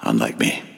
[0.00, 0.77] Unlike me.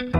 [0.00, 0.16] Hello,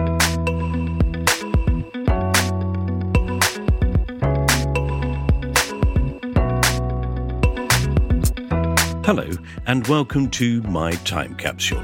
[9.67, 11.81] and welcome to My Time Capsule.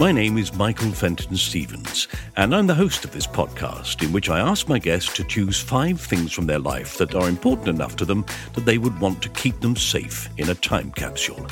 [0.00, 4.28] My name is Michael Fenton Stevens, and I'm the host of this podcast in which
[4.28, 7.94] I ask my guests to choose five things from their life that are important enough
[7.94, 11.46] to them that they would want to keep them safe in a time capsule.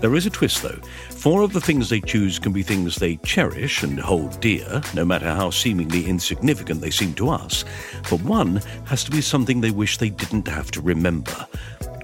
[0.00, 0.78] There is a twist, though.
[1.10, 5.04] Four of the things they choose can be things they cherish and hold dear, no
[5.04, 7.64] matter how seemingly insignificant they seem to us.
[8.10, 11.46] But one has to be something they wish they didn't have to remember.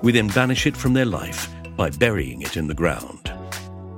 [0.02, 3.32] We then banish it from their life by burying it in the ground.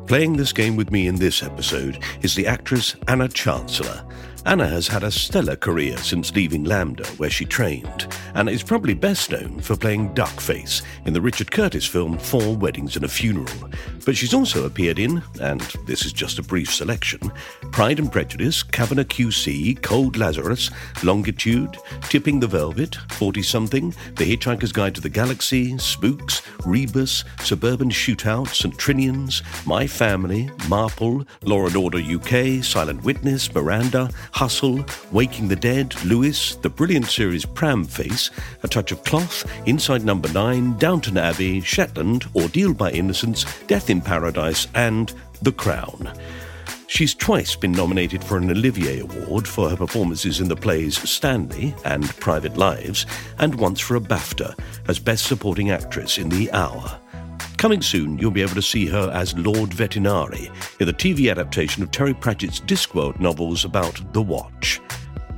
[0.06, 4.04] Playing this game with me in this episode is the actress Anna Chancellor.
[4.46, 8.92] Anna has had a stellar career since leaving LAMDA, where she trained, and is probably
[8.92, 13.70] best known for playing Duckface in the Richard Curtis film Four Weddings and a Funeral.
[14.04, 17.32] But she's also appeared in, and this is just a brief selection,
[17.72, 20.70] Pride and Prejudice, Kavanagh QC, Cold Lazarus,
[21.02, 27.90] Longitude, Tipping the Velvet, 40 Something, The Hitchhiker's Guide to the Galaxy, Spooks, Rebus, Suburban
[27.90, 28.76] Shootout, St.
[28.76, 35.94] Trinians, My Family, Marple, Law and Order UK, Silent Witness, Miranda, Hustle, Waking the Dead,
[36.04, 38.30] Lewis, the brilliant series Pram Face,
[38.62, 43.93] A Touch of Cloth, Inside Number 9, Downton Abbey, Shetland, Ordeal by Innocence, Death in
[44.00, 45.12] Paradise, and
[45.42, 46.12] The Crown.
[46.86, 51.74] She's twice been nominated for an Olivier Award for her performances in the plays Stanley
[51.84, 53.06] and Private Lives,
[53.38, 54.56] and once for a BAFTA
[54.86, 57.00] as Best Supporting Actress in The Hour.
[57.56, 60.50] Coming soon, you'll be able to see her as Lord Vetinari
[60.80, 64.80] in the TV adaptation of Terry Pratchett's Discworld novels about The Watch.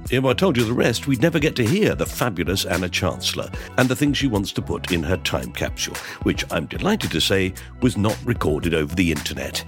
[0.08, 3.50] If I told you the rest, we'd never get to hear the fabulous Anna Chancellor
[3.76, 7.20] and the things she wants to put in her time capsule, which I'm delighted to
[7.20, 7.52] say
[7.82, 9.64] was not recorded over the internet.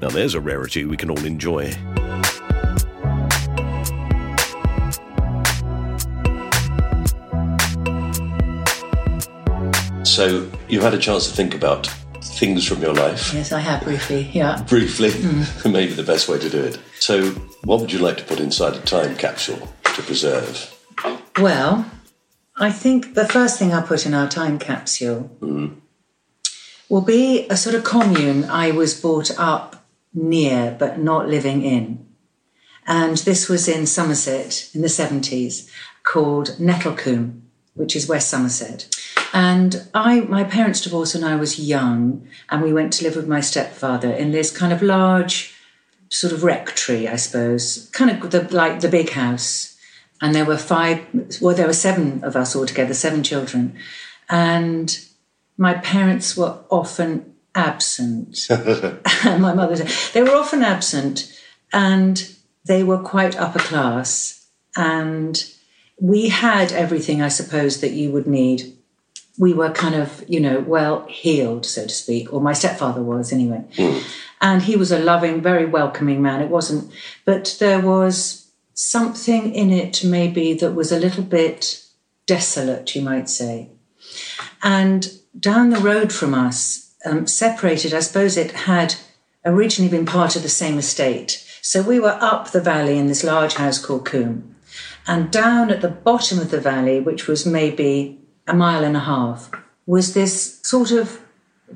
[0.00, 1.72] Now there's a rarity we can all enjoy.
[10.04, 11.86] So you've had a chance to think about
[12.22, 14.30] things from your life Yes, I have briefly.
[14.32, 14.62] Yeah.
[14.68, 15.72] briefly, mm.
[15.72, 16.78] maybe the best way to do it.
[16.98, 17.30] So,
[17.64, 20.78] what would you like to put inside a time capsule to preserve?
[21.38, 21.86] Well,
[22.56, 25.76] I think the first thing I put in our time capsule mm.
[26.88, 32.06] will be a sort of commune I was brought up near but not living in.
[32.86, 35.68] And this was in Somerset in the 70s
[36.02, 37.40] called Nettlecombe,
[37.74, 38.94] which is West Somerset.
[39.32, 43.28] And I, my parents divorced when I was young, and we went to live with
[43.28, 45.54] my stepfather in this kind of large,
[46.10, 49.71] sort of rectory, I suppose, kind of the, like the big house.
[50.22, 51.04] And there were five,
[51.40, 53.76] well, there were seven of us altogether, seven children.
[54.30, 54.98] And
[55.58, 58.38] my parents were often absent.
[59.24, 61.38] my mother said they were often absent
[61.72, 62.34] and
[62.64, 64.46] they were quite upper class.
[64.76, 65.44] And
[66.00, 68.76] we had everything, I suppose, that you would need.
[69.38, 73.32] We were kind of, you know, well heeled, so to speak, or my stepfather was
[73.32, 73.64] anyway.
[73.76, 73.98] Hmm.
[74.40, 76.42] And he was a loving, very welcoming man.
[76.42, 76.92] It wasn't,
[77.24, 78.41] but there was
[78.74, 81.84] something in it maybe that was a little bit
[82.26, 83.70] desolate, you might say.
[84.62, 88.94] And down the road from us, um, separated, I suppose it had
[89.44, 91.44] originally been part of the same estate.
[91.60, 94.54] So we were up the valley in this large house called Coombe.
[95.06, 99.00] And down at the bottom of the valley, which was maybe a mile and a
[99.00, 99.50] half,
[99.86, 101.20] was this sort of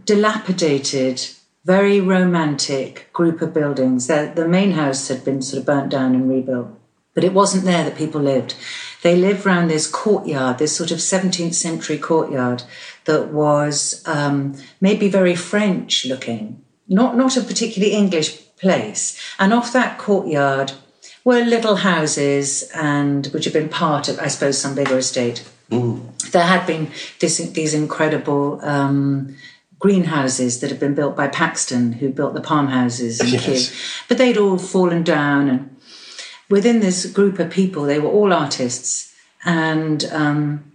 [0.04, 1.26] dilapidated,
[1.64, 4.06] very romantic group of buildings.
[4.06, 6.75] The, the main house had been sort of burnt down and rebuilt,
[7.16, 8.54] but it wasn't there that people lived.
[9.02, 12.62] They lived around this courtyard, this sort of 17th century courtyard
[13.06, 19.18] that was um, maybe very French looking, not, not a particularly English place.
[19.38, 20.72] And off that courtyard
[21.24, 25.42] were little houses, and which had been part of, I suppose, some bigger estate.
[25.70, 26.30] Mm.
[26.32, 29.36] There had been this, these incredible um,
[29.78, 33.70] greenhouses that had been built by Paxton, who built the palm houses in yes.
[33.70, 33.76] Kew.
[34.08, 35.75] But they'd all fallen down, and
[36.48, 39.14] within this group of people, they were all artists,
[39.44, 40.72] and um,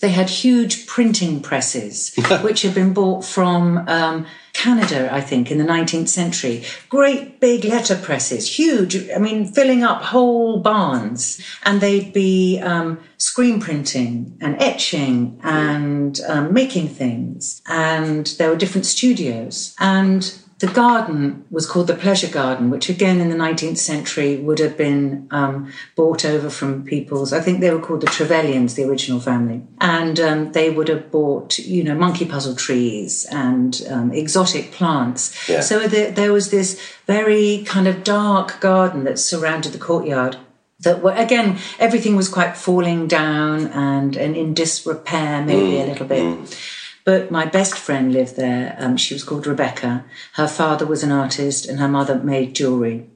[0.00, 5.58] they had huge printing presses, which had been bought from um, Canada, I think, in
[5.58, 6.64] the 19th century.
[6.88, 11.40] Great big letter presses, huge, I mean, filling up whole barns.
[11.64, 17.60] And they'd be um, screen printing and etching and um, making things.
[17.66, 19.74] And there were different studios.
[19.78, 24.58] And the garden was called the Pleasure Garden, which again in the 19th century would
[24.58, 28.84] have been um, bought over from people's, I think they were called the Trevelyan's, the
[28.84, 29.62] original family.
[29.80, 35.48] And um, they would have bought, you know, monkey puzzle trees and um, exotic plants.
[35.48, 35.60] Yeah.
[35.60, 40.36] So the, there was this very kind of dark garden that surrounded the courtyard
[40.80, 45.86] that were again everything was quite falling down and, and in disrepair maybe mm, a
[45.88, 46.79] little bit mm.
[47.04, 48.76] But my best friend lived there.
[48.78, 50.04] Um, she was called Rebecca.
[50.34, 53.06] Her father was an artist and her mother made jewelry.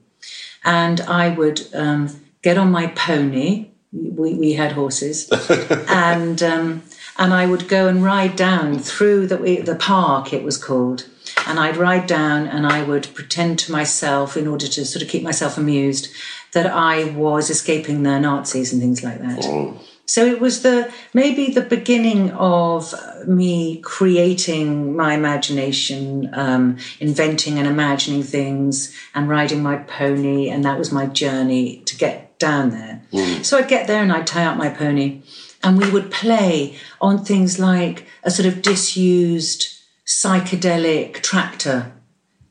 [0.63, 2.09] And I would um,
[2.41, 3.67] get on my pony.
[3.91, 5.29] We, we had horses.
[5.87, 6.83] and, um,
[7.17, 11.07] and I would go and ride down through the, the park, it was called.
[11.47, 15.09] And I'd ride down and I would pretend to myself, in order to sort of
[15.09, 16.11] keep myself amused,
[16.53, 19.39] that I was escaping the Nazis and things like that.
[19.43, 19.79] Oh.
[20.05, 22.93] So it was the maybe the beginning of
[23.27, 30.77] me creating my imagination, um, inventing and imagining things, and riding my pony, and that
[30.77, 33.01] was my journey to get down there.
[33.11, 33.43] Mm.
[33.43, 35.23] So I'd get there and I'd tie up my pony,
[35.63, 39.67] and we would play on things like a sort of disused
[40.05, 41.91] psychedelic tractor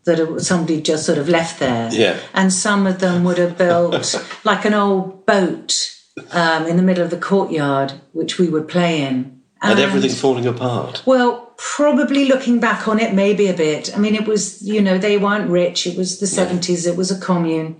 [0.04, 1.88] that somebody just sort of left there.
[1.92, 2.18] Yeah.
[2.34, 4.14] And some of them would have built
[4.44, 5.93] like an old boat
[6.30, 9.40] um, in the middle of the courtyard, which we would play in.
[9.62, 11.02] And, and everything falling apart.
[11.06, 13.94] Well, probably looking back on it, maybe a bit.
[13.96, 15.86] I mean, it was, you know, they weren't rich.
[15.86, 16.50] It was the yeah.
[16.50, 17.76] 70s, it was a commune.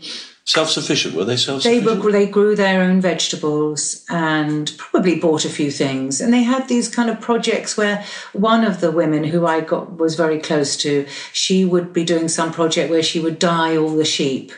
[0.47, 2.03] Self sufficient, were they self sufficient?
[2.03, 6.21] They, they grew their own vegetables and probably bought a few things.
[6.21, 8.05] And they had these kind of projects where
[8.35, 12.29] one of the women who I got was very close to, she would be doing
[12.29, 14.53] some project where she would dye all the sheep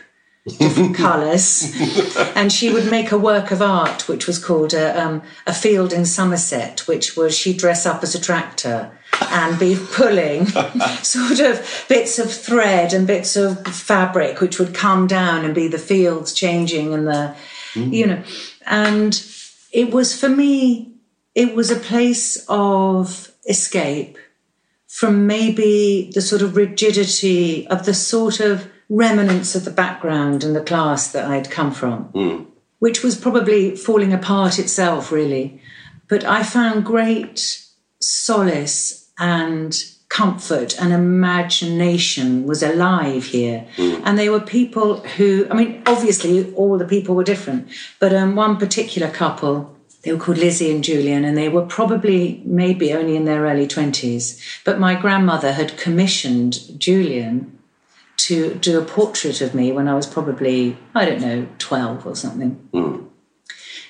[0.47, 1.75] different colours.
[2.35, 5.93] and she would make a work of art, which was called a, um, a field
[5.93, 8.91] in Somerset, which was she'd dress up as a tractor
[9.31, 10.47] and be pulling
[11.03, 15.69] sort of bits of thread and bits of fabric, which would come down and be
[15.69, 17.35] the fields changing and the,
[17.75, 17.93] mm.
[17.93, 18.23] you know,
[18.67, 19.27] and
[19.73, 20.93] it was for me,
[21.35, 24.19] it was a place of escape
[24.87, 30.55] from maybe the sort of rigidity of the sort of remnants of the background and
[30.55, 32.47] the class that I'd come from, mm.
[32.79, 35.61] which was probably falling apart itself, really.
[36.09, 37.63] But I found great
[38.01, 39.77] solace and
[40.09, 43.67] comfort and imagination was alive here.
[43.77, 44.03] Mm.
[44.05, 48.37] And they were people who, I mean, obviously all the people were different, but um,
[48.37, 53.17] one particular couple, they were called Lizzie and Julian, and they were probably maybe only
[53.17, 54.41] in their early 20s.
[54.65, 57.56] But my grandmother had commissioned Julian
[58.27, 62.17] to do a portrait of me when I was probably, I don't know, 12 or
[62.17, 62.69] something.
[62.73, 63.09] Mm.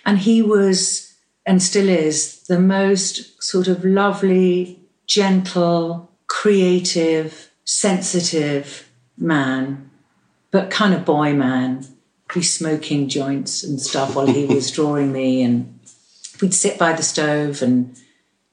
[0.05, 1.15] And he was,
[1.47, 9.91] and still is, the most sort of lovely, gentle, creative, sensitive man,
[10.51, 11.87] but kind of boy man.
[12.35, 15.79] Be smoking joints and stuff while he was drawing me, and
[16.43, 17.97] we'd sit by the stove and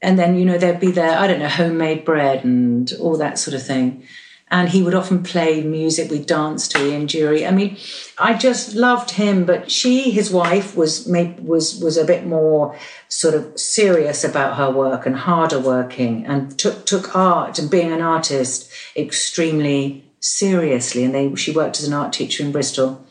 [0.02, 3.40] and then you know there'd be there I don't know homemade bread and all that
[3.40, 4.06] sort of thing
[4.50, 7.48] and he would often play music we danced to Ian Dury.
[7.48, 7.78] I mean,
[8.18, 13.34] I just loved him, but she, his wife, was was was a bit more sort
[13.34, 18.02] of serious about her work and harder working, and took took art and being an
[18.02, 21.04] artist extremely seriously.
[21.04, 23.06] And they she worked as an art teacher in Bristol.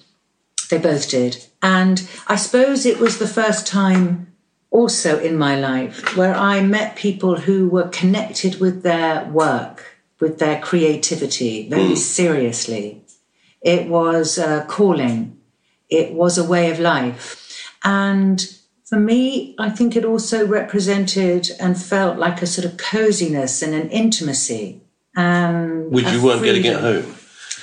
[0.71, 4.33] They both did, and I suppose it was the first time
[4.73, 9.92] also in my life where I met people who were connected with their work,
[10.23, 11.95] with their creativity very hmm.
[11.97, 13.03] seriously.
[13.61, 15.37] It was a calling,
[15.91, 17.25] it was a way of life.
[17.83, 18.41] And
[18.85, 23.75] for me, I think it also represented and felt like a sort of coziness and
[23.75, 24.81] an intimacy.
[25.17, 26.85] And Which you weren't getting freedom.
[26.85, 27.15] at home.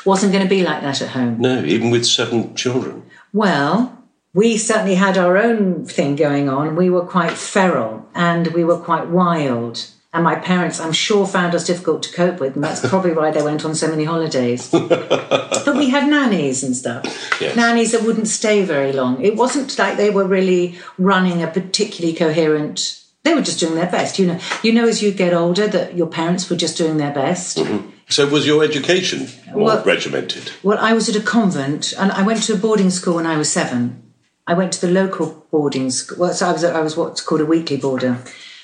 [0.06, 1.39] Wasn't going to be like that at home.
[1.39, 3.04] No, even with seven children.
[3.32, 6.75] Well, we certainly had our own thing going on.
[6.75, 9.88] We were quite feral and we were quite wild.
[10.12, 13.30] And my parents, I'm sure, found us difficult to cope with, and that's probably why
[13.30, 14.68] they went on so many holidays.
[14.72, 17.06] but we had nannies and stuff.
[17.39, 17.56] Yes.
[17.56, 19.24] Nannies that wouldn't stay very long.
[19.24, 23.04] It wasn't like they were really running a particularly coherent.
[23.24, 24.18] They were just doing their best.
[24.18, 27.13] You know, you know, as you get older, that your parents were just doing their
[27.13, 27.58] best.
[27.58, 27.89] Mm-hmm.
[28.08, 30.51] So was your education more Well- regimented?
[30.63, 33.38] Well, I was at a convent, and I went to a boarding school when I
[33.38, 34.12] was seven.
[34.48, 36.18] I went to the local boarding school.
[36.18, 38.18] Well, so I was I was what's called a weekly boarder,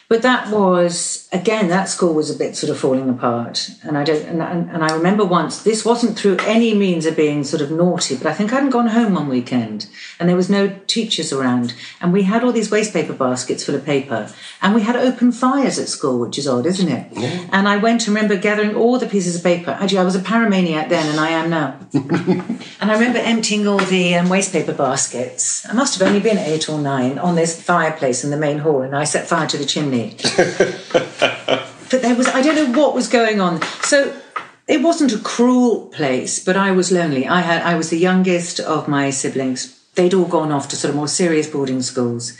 [0.08, 3.72] but that was again that school was a bit sort of falling apart.
[3.84, 7.16] And I don't and, and, and I remember once this wasn't through any means of
[7.16, 9.88] being sort of naughty, but I think I hadn't gone home one weekend,
[10.20, 13.76] and there was no teachers around, and we had all these waste paper baskets full
[13.76, 14.32] of paper,
[14.62, 17.08] and we had open fires at school, which is odd, isn't it?
[17.52, 19.72] And I went and remember gathering all the pieces of paper.
[19.72, 21.80] Actually, I was a pyromaniac then, and I am now.
[22.82, 25.68] And I remember emptying all the um, waste paper baskets.
[25.68, 28.82] I must have only been eight or nine on this fireplace in the main hall,
[28.82, 29.95] and I set fire to the chimney.
[31.90, 33.62] But there was, I don't know what was going on.
[33.84, 34.14] So
[34.68, 37.28] it wasn't a cruel place, but I was lonely.
[37.28, 39.80] I had, I was the youngest of my siblings.
[39.96, 42.38] They'd all gone off to sort of more serious boarding schools.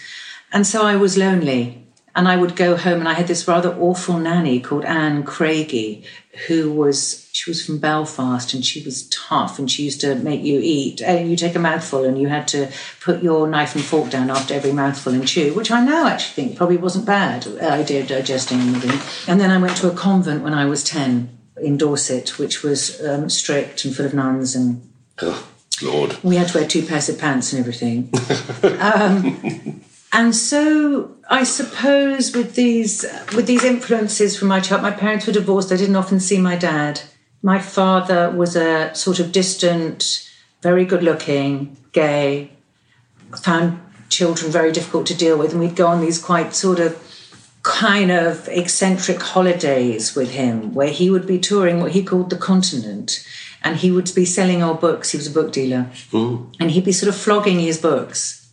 [0.52, 1.85] And so I was lonely.
[2.18, 6.06] And I would go home, and I had this rather awful nanny called Anne Craigie,
[6.48, 10.42] who was she was from Belfast, and she was tough, and she used to make
[10.42, 11.02] you eat.
[11.02, 14.30] And you take a mouthful, and you had to put your knife and fork down
[14.30, 18.02] after every mouthful and chew, which I now actually think probably wasn't bad uh, idea
[18.02, 18.98] of digesting anything.
[19.28, 23.04] And then I went to a convent when I was ten in Dorset, which was
[23.06, 24.90] um, strict and full of nuns and
[25.22, 25.48] Oh,
[25.84, 26.18] Lord.
[26.24, 28.10] we had to wear two pairs of pants and everything.
[28.80, 29.82] um,
[30.16, 33.06] and so I suppose with these
[33.36, 35.74] with these influences from my child, my parents were divorced.
[35.74, 37.02] I didn't often see my dad.
[37.42, 40.32] My father was a sort of distant,
[40.62, 42.52] very good looking, gay,
[43.44, 46.98] found children very difficult to deal with, and we'd go on these quite sort of
[47.64, 52.38] kind of eccentric holidays with him where he would be touring what he called the
[52.38, 53.28] continent.
[53.64, 55.10] And he would be selling our books.
[55.10, 55.90] He was a book dealer.
[56.12, 56.46] Hmm.
[56.60, 58.45] And he'd be sort of flogging his books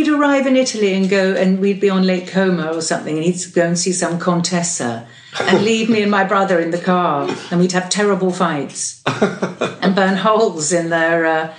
[0.00, 3.24] we'd arrive in italy and go and we'd be on lake como or something and
[3.24, 5.06] he'd go and see some contessa
[5.40, 9.94] and leave me and my brother in the car and we'd have terrible fights and
[9.94, 11.54] burn holes in their uh,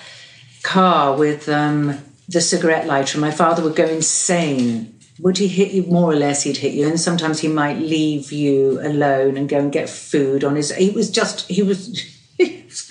[0.63, 3.19] car with um, the cigarette lighter.
[3.19, 4.97] My father would go insane.
[5.19, 5.83] Would he hit you?
[5.83, 9.59] More or less, he'd hit you, and sometimes he might leave you alone and go
[9.59, 10.73] and get food on his.
[10.73, 12.17] He was just he was.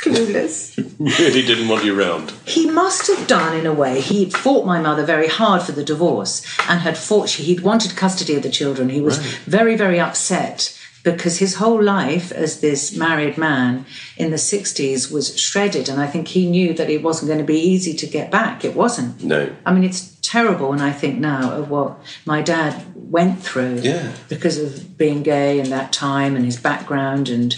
[0.03, 0.77] Clueless.
[1.01, 2.31] Really didn't want you round.
[2.45, 4.03] He must have done, in a way.
[4.03, 8.35] He'd fought my mother very hard for the divorce and had fought, he'd wanted custody
[8.37, 8.91] of the children.
[8.91, 9.17] He was
[9.47, 13.87] very, very upset because his whole life as this married man
[14.19, 15.89] in the 60s was shredded.
[15.89, 18.63] And I think he knew that it wasn't going to be easy to get back.
[18.63, 19.25] It wasn't.
[19.25, 19.51] No.
[19.65, 24.13] I mean, it's terrible and I think now of what my dad went through Yeah.
[24.29, 27.57] because of being gay in that time and his background and,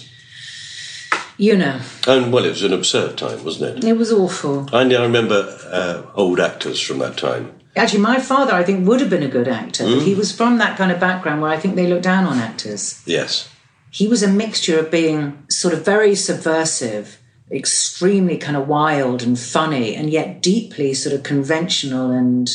[1.42, 3.84] you know, And well, it was an absurd time, wasn't it?
[3.84, 4.68] it was awful.
[4.72, 7.52] I now remember uh, old actors from that time.
[7.74, 9.84] Actually, my father, I think, would have been a good actor.
[9.84, 12.38] But he was from that kind of background where I think they look down on
[12.38, 13.02] actors.
[13.06, 13.48] Yes.
[13.90, 17.18] He was a mixture of being sort of very subversive,
[17.50, 22.10] extremely kind of wild and funny, and yet deeply sort of conventional.
[22.10, 22.48] And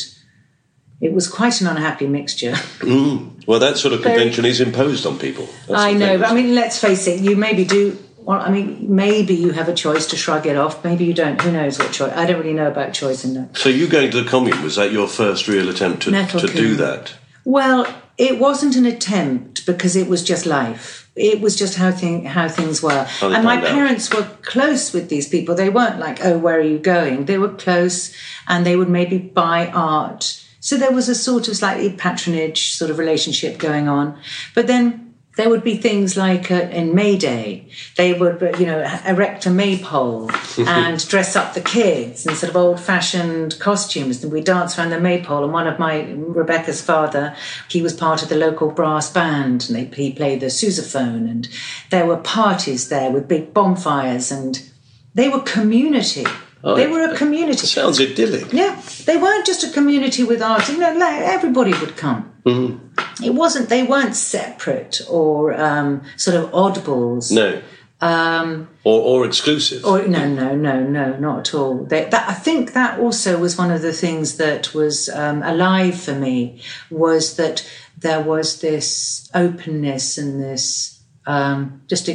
[1.00, 2.54] it was quite an unhappy mixture.
[3.48, 5.48] Well, that sort of convention is imposed on people.
[5.66, 7.96] That's I know, but I mean, let's face it, you maybe do.
[8.28, 10.84] Well, I mean, maybe you have a choice to shrug it off.
[10.84, 11.40] Maybe you don't.
[11.40, 12.12] Who knows what choice?
[12.12, 13.56] I don't really know about choice in that.
[13.56, 16.46] So you going to the commune was that your first real attempt to, Nettle to
[16.46, 17.14] do that?
[17.46, 17.86] Well,
[18.18, 21.10] it wasn't an attempt because it was just life.
[21.16, 23.04] It was just how thing how things were.
[23.04, 23.64] How and my out.
[23.64, 25.54] parents were close with these people.
[25.54, 28.12] They weren't like, "Oh, where are you going?" They were close,
[28.46, 30.44] and they would maybe buy art.
[30.60, 34.18] So there was a sort of slightly patronage sort of relationship going on.
[34.54, 35.07] But then
[35.38, 39.46] there would be things like uh, in May Day, they would, uh, you know, erect
[39.46, 40.28] a maypole
[40.58, 45.00] and dress up the kids in sort of old-fashioned costumes, and we dance around the
[45.00, 45.44] maypole.
[45.44, 47.36] And one of my Rebecca's father,
[47.68, 51.48] he was part of the local brass band, and they, he played the sousaphone, and
[51.90, 54.68] there were parties there with big bonfires, and
[55.14, 56.26] they were community.
[56.64, 57.66] Oh, they were a community.
[57.66, 58.52] Sounds idyllic.
[58.52, 60.68] Yeah, they weren't just a community with art.
[60.68, 62.32] You know, like, everybody would come.
[62.44, 63.24] Mm-hmm.
[63.24, 63.68] It wasn't.
[63.68, 67.30] They weren't separate or um, sort of oddballs.
[67.32, 67.62] No.
[68.00, 69.84] Um, or, or exclusive.
[69.84, 71.84] Or no, no, no, no, not at all.
[71.84, 76.00] They, that, I think that also was one of the things that was um, alive
[76.00, 80.97] for me was that there was this openness and this
[81.28, 82.08] um, just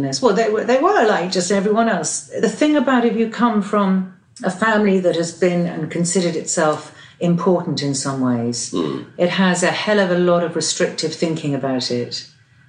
[0.00, 0.22] this.
[0.22, 2.30] Well, they were they were like just everyone else.
[2.40, 6.94] The thing about if you come from a family that has been and considered itself
[7.18, 9.02] important in some ways, Hmm.
[9.18, 12.28] it has a hell of a lot of restrictive thinking about it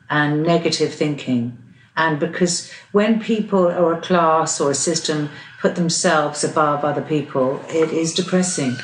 [0.09, 1.57] and negative thinking.
[1.97, 5.29] And because when people or a class or a system
[5.61, 8.75] put themselves above other people, it is depressing.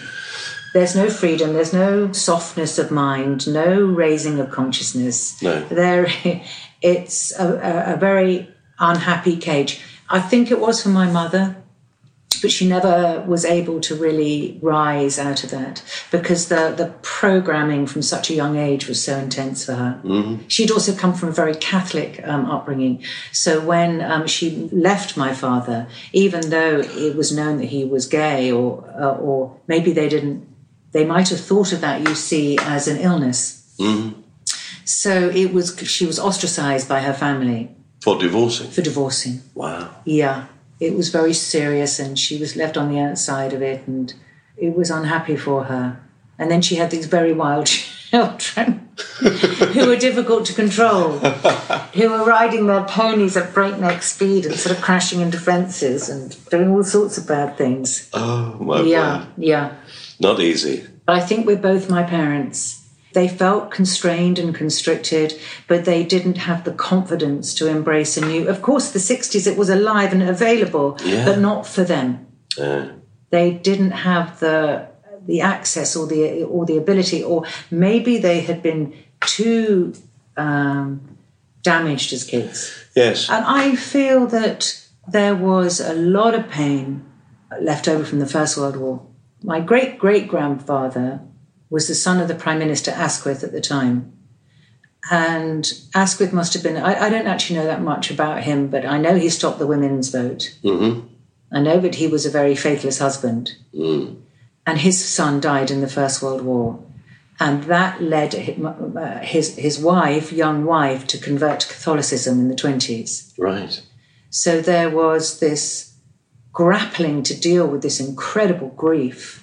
[0.74, 5.41] There's no freedom, there's no softness of mind, no raising of consciousness.
[5.41, 5.60] No.
[5.65, 6.08] There,
[6.82, 9.82] it's a, a, a very unhappy cage.
[10.10, 11.56] I think it was for my mother,
[12.42, 17.86] but she never was able to really rise out of that because the, the programming
[17.86, 20.02] from such a young age was so intense for her.
[20.48, 23.04] She'd also come from a very Catholic um, upbringing.
[23.32, 28.08] So when um, she left my father, even though it was known that he was
[28.08, 30.48] gay, or uh, or maybe they didn't,
[30.94, 33.72] they might have thought of that, you see, as an illness.
[34.86, 37.70] So it was she was ostracized by her family
[38.02, 38.70] For divorcing.
[38.72, 39.42] for divorcing.
[39.54, 39.90] Wow.
[40.06, 40.46] Yeah,
[40.80, 44.14] it was very serious, and she was left on the outside of it, and
[44.58, 46.00] it was unhappy for her.
[46.40, 47.68] And then she had these very wild
[48.12, 54.56] children who were difficult to control, who were riding their ponies at breakneck speed and
[54.56, 58.10] sort of crashing into fences and doing all sorts of bad things.
[58.14, 59.28] Oh, my Yeah, word.
[59.38, 59.76] yeah.
[60.20, 60.86] Not easy.
[61.06, 62.81] But I think with both my parents,
[63.13, 65.34] they felt constrained and constricted,
[65.68, 68.48] but they didn't have the confidence to embrace a new.
[68.48, 71.25] Of course, the 60s, it was alive and available, Yeah.
[71.25, 72.25] but not for them.
[73.30, 74.88] They didn't have the
[75.27, 79.94] the access or the or the ability, or maybe they had been too
[80.36, 81.18] um,
[81.62, 82.74] damaged as kids.
[82.95, 83.30] yes.
[83.30, 87.06] And I feel that there was a lot of pain
[87.62, 89.02] left over from the First World War.
[89.43, 91.21] My great great grandfather
[91.71, 94.13] was the son of the Prime Minister Asquith at the time.
[95.10, 98.86] And Asquith must have been, I, I don't actually know that much about him, but
[98.86, 100.55] I know he stopped the women's vote.
[100.63, 101.07] Mhm.
[101.51, 103.53] I know that he was a very faithless husband.
[104.67, 106.79] And his son died in the First World War.
[107.39, 112.55] And that led uh, his, his wife, young wife, to convert to Catholicism in the
[112.55, 113.34] 20s.
[113.39, 113.81] Right.
[114.29, 115.93] So there was this
[116.53, 119.40] grappling to deal with this incredible grief,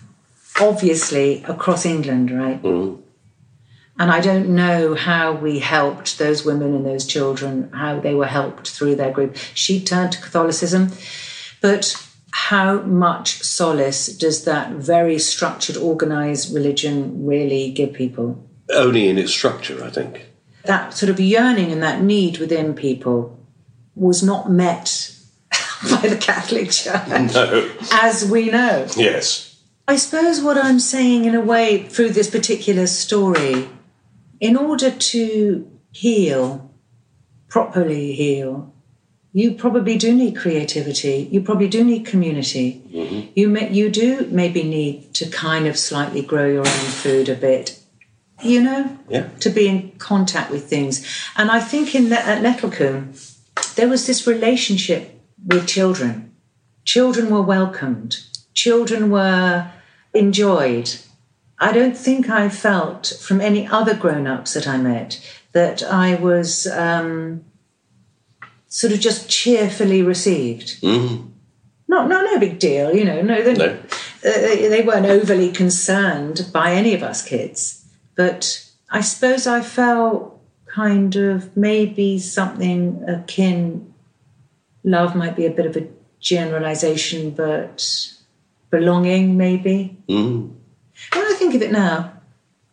[0.61, 2.63] obviously across England, right?
[2.63, 3.03] Mm-hmm.
[4.01, 8.27] And I don't know how we helped those women and those children, how they were
[8.27, 9.37] helped through their group.
[9.55, 10.93] She turned to Catholicism,
[11.61, 11.97] but
[12.31, 18.49] how much solace does that very structured, organized religion really give people?
[18.73, 20.27] Only in its structure, I think.
[20.65, 23.37] that sort of yearning and that need within people
[23.97, 25.11] was not met
[25.91, 27.69] by the Catholic Church, No.
[27.91, 28.87] as we know.
[28.97, 29.48] Yes.
[29.89, 33.71] I suppose what I'm saying, in a way, through this particular story,
[34.39, 36.71] in order to heal,
[37.49, 38.75] properly heal,
[39.33, 41.27] you probably do need creativity.
[41.33, 42.83] You probably do need community.
[42.93, 43.31] Mm-hmm.
[43.35, 47.35] You may, you do maybe need to kind of slightly grow your own food a
[47.35, 47.81] bit.
[48.43, 49.29] You know, Yeah.
[49.41, 51.03] to be in contact with things.
[51.35, 53.17] And I think in at Nettlecombe,
[53.75, 56.35] there was this relationship with children.
[56.85, 58.19] Children were welcomed.
[58.53, 59.71] Children were
[60.19, 60.91] enjoyed.
[61.59, 65.21] I don't think I felt from any other grown-ups that I met
[65.53, 67.45] that I was um,
[68.69, 70.79] sort of just cheerfully received.
[70.83, 72.95] No, no, no big deal.
[72.95, 73.67] You know, no, they, No.
[73.71, 73.79] uh,
[74.23, 77.85] they weren't overly concerned by any of us kids.
[78.15, 83.93] But I suppose I felt kind of maybe something akin.
[84.85, 85.89] Love might be a bit of a
[86.21, 88.13] generalization, but
[88.71, 89.97] belonging maybe.
[90.09, 90.55] Mm.
[91.15, 92.13] When I think of it now,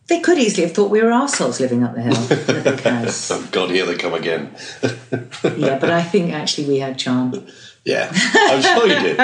[0.08, 2.15] they could easily have thought we were arseholes living up the hill
[2.49, 3.31] in a big house.
[3.31, 4.55] Oh, God, here they come again.
[5.58, 7.47] Yeah, but I think actually we had charm.
[7.84, 8.10] Yeah.
[8.12, 9.17] I'm sure you did.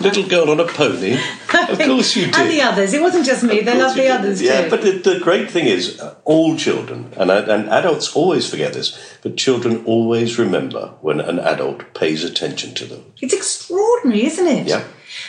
[0.00, 1.18] Little girl on a pony.
[1.68, 2.34] Of course you did.
[2.36, 2.92] And the others.
[2.94, 3.60] It wasn't just me.
[3.60, 4.10] They Of loved course the did.
[4.10, 4.62] others Yeah, too.
[4.64, 8.72] Yeah, but the, the great thing is, uh, all children, and, and adults always forget
[8.72, 13.04] this, but children always remember when an adult pays attention to them.
[13.20, 14.66] It's extraordinary, isn't it?
[14.66, 14.84] Yeah.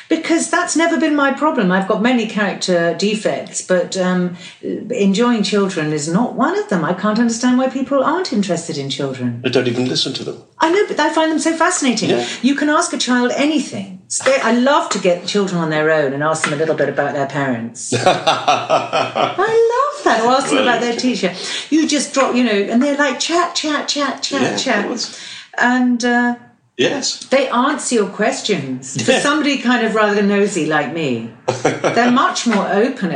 [0.07, 1.71] Because that's never been my problem.
[1.71, 6.83] I've got many character defects, but um, enjoying children is not one of them.
[6.83, 9.41] I can't understand why people aren't interested in children.
[9.41, 10.43] But don't even listen to them.
[10.59, 12.09] I know, but I find them so fascinating.
[12.09, 12.27] Yeah.
[12.41, 13.99] You can ask a child anything.
[14.27, 17.13] I love to get children on their own and ask them a little bit about
[17.13, 17.93] their parents.
[17.93, 20.21] I love that.
[20.23, 21.33] Or ask them about their teacher.
[21.69, 25.21] You just drop, you know, and they're like chat, chat, chat, chat, Yeah, chat.
[25.59, 26.35] And uh,
[26.79, 27.25] Yes.
[27.25, 28.95] they answer your questions.
[29.03, 31.29] For somebody kind of rather nosy like me,
[31.63, 33.09] they're much more open.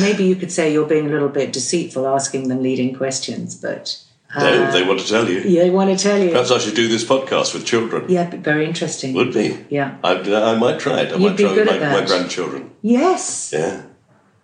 [0.00, 4.02] Maybe you could say you're being a little bit deceitful asking them leading questions, but
[4.36, 5.40] no, uh, they want to tell you.
[5.40, 6.30] yeah, they want to tell you.
[6.30, 8.04] Perhaps I should do this podcast with children.
[8.08, 9.14] Yeah, very interesting.
[9.14, 9.64] Would be.
[9.70, 9.96] Yeah.
[10.04, 11.12] I, uh, I might try it.
[11.12, 12.70] I might be try it good with my, my grandchildren.
[12.82, 13.52] Yes.
[13.54, 13.82] Yeah.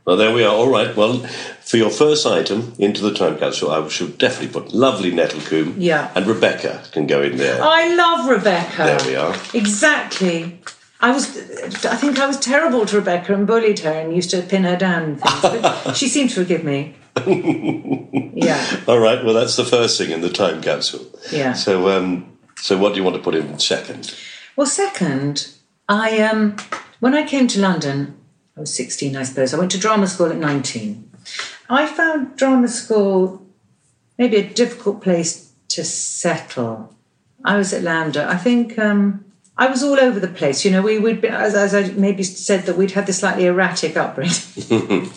[0.04, 0.54] Well, there we are.
[0.54, 0.94] All right.
[0.94, 1.20] Well,
[1.60, 5.76] for your first item into the time capsule, I should definitely put lovely Nettlecombe.
[5.78, 6.12] Yeah.
[6.14, 7.62] And Rebecca can go in there.
[7.62, 8.84] I love Rebecca.
[8.84, 9.34] There we are.
[9.54, 10.60] Exactly.
[11.00, 11.36] I was,
[11.84, 14.76] I think I was terrible to Rebecca and bullied her and used to pin her
[14.76, 15.40] down and things.
[15.40, 16.94] But she seemed to forgive me.
[18.34, 18.80] yeah.
[18.86, 19.24] All right.
[19.24, 21.06] Well, that's the first thing in the time capsule.
[21.30, 21.54] Yeah.
[21.54, 24.14] So, um, so what do you want to put in second?
[24.56, 25.48] Well, second,
[25.88, 26.56] I um,
[27.00, 28.16] when I came to London,
[28.56, 29.52] I was sixteen, I suppose.
[29.52, 31.10] I went to drama school at nineteen.
[31.68, 33.44] I found drama school
[34.18, 36.94] maybe a difficult place to settle.
[37.44, 38.26] I was at LAMDA.
[38.26, 39.24] I think um,
[39.56, 40.64] I was all over the place.
[40.64, 43.46] You know, we would, be, as, as I maybe said, that we'd had this slightly
[43.46, 44.32] erratic upbringing.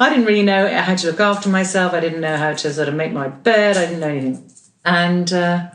[0.00, 1.92] I didn't really know how to look after myself.
[1.92, 3.76] I didn't know how to sort of make my bed.
[3.76, 4.50] I didn't know anything.
[4.84, 5.70] And uh,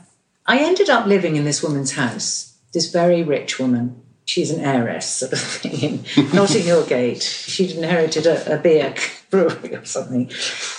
[0.46, 4.02] I ended up living in this woman's house, this very rich woman.
[4.26, 7.22] She's an heiress, sort of thing, in Notting Hill Gate.
[7.22, 8.96] She'd inherited a, a beer
[9.30, 10.32] brewery or something.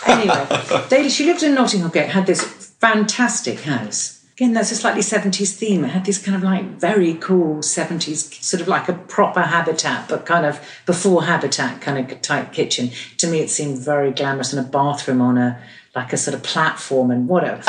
[0.06, 0.46] Anyway,
[0.88, 2.42] they, she lived in Notting Hill Gate, had this
[2.80, 4.24] fantastic house.
[4.34, 5.84] Again, that's a slightly 70s theme.
[5.84, 10.08] It had this kind of like very cool 70s, sort of like a proper habitat,
[10.08, 12.90] but kind of before habitat kind of type kitchen.
[13.18, 15.62] To me, it seemed very glamorous and a bathroom on a
[15.94, 17.62] like a sort of platform and whatever.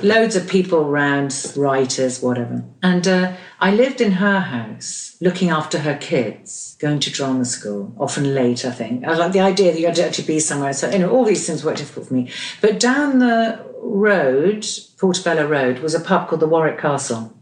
[0.02, 2.64] Loads of people around, writers, whatever.
[2.82, 7.92] And uh, I lived in her house, looking after her kids, going to drama school,
[7.98, 9.04] often late, I think.
[9.04, 10.72] I like the idea that you had to actually be somewhere.
[10.72, 12.30] So, you know, all these things were difficult for me.
[12.60, 14.64] But down the road,
[14.98, 17.36] Portobello Road, was a pub called the Warwick Castle.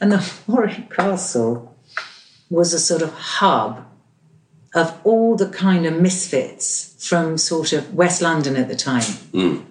[0.00, 1.76] And the Warwick Castle
[2.48, 3.86] was a sort of hub
[4.74, 9.02] of all the kind of misfits from sort of West London at the time,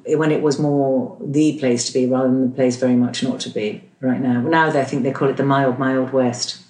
[0.06, 3.39] when it was more the place to be rather than the place very much not
[3.41, 4.41] to be right now.
[4.41, 6.60] Now they think they call it the mild, mild West.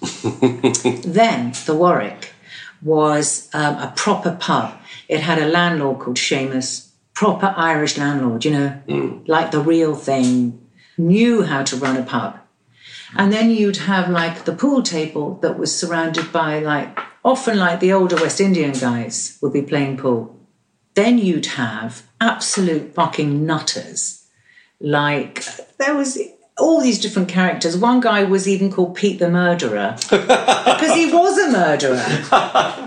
[1.04, 2.32] then the Warwick
[2.80, 4.74] was um, a proper pub.
[5.08, 10.66] It had a landlord called Seamus, proper Irish landlord, you know, like the real thing,
[10.96, 12.38] knew how to run a pub.
[13.16, 17.80] And then you'd have like the pool table that was surrounded by like often like
[17.80, 20.34] the older West Indian guys would be playing pool.
[20.94, 24.26] Then you'd have absolute fucking nutters.
[24.80, 25.44] Like
[25.78, 26.18] there was
[26.56, 27.76] all these different characters.
[27.76, 32.04] One guy was even called Pete the Murderer because he was a murderer.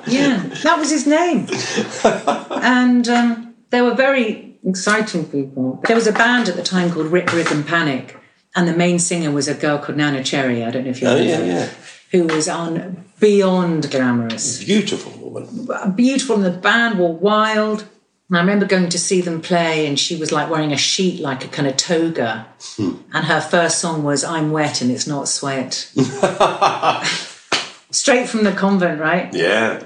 [0.07, 1.47] yeah, that was his name.
[2.63, 5.81] And um, they were very exciting people.
[5.85, 8.17] There was a band at the time called Rip Rig + Panic,
[8.55, 10.63] and the main singer was a girl called Neneh Cherry.
[10.63, 11.69] I don't know if you Oh, know yeah, her, yeah.
[12.11, 15.93] Who was on beyond glamorous Beautiful woman.
[15.95, 17.85] beautiful and the band were wild.
[18.29, 21.21] And I remember going to see them play, and she was like wearing a sheet,
[21.21, 22.47] like a kind of toga.
[23.13, 25.73] And her first song was "I'm Wet and It's Not Sweat."
[27.91, 29.33] Straight from the convent, right?
[29.33, 29.83] Yeah.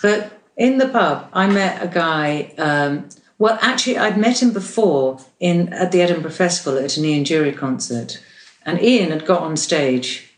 [0.00, 2.54] But in the pub, I met a guy.
[2.56, 7.24] Um, well, actually, I'd met him before in at the Edinburgh Festival at an Ian
[7.24, 8.22] Dury concert,
[8.64, 10.32] and Ian had got on stage,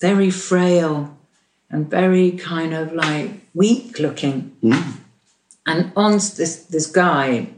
[0.00, 1.16] very frail
[1.70, 4.56] and very kind of like weak looking.
[5.66, 7.48] And on this this guy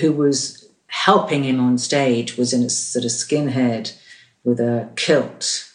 [0.00, 3.96] who was helping him on stage was in a sort of skinhead
[4.44, 5.70] with a kilt,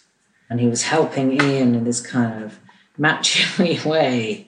[0.49, 2.59] and he was helping Ian in this kind of
[2.97, 4.47] macho way.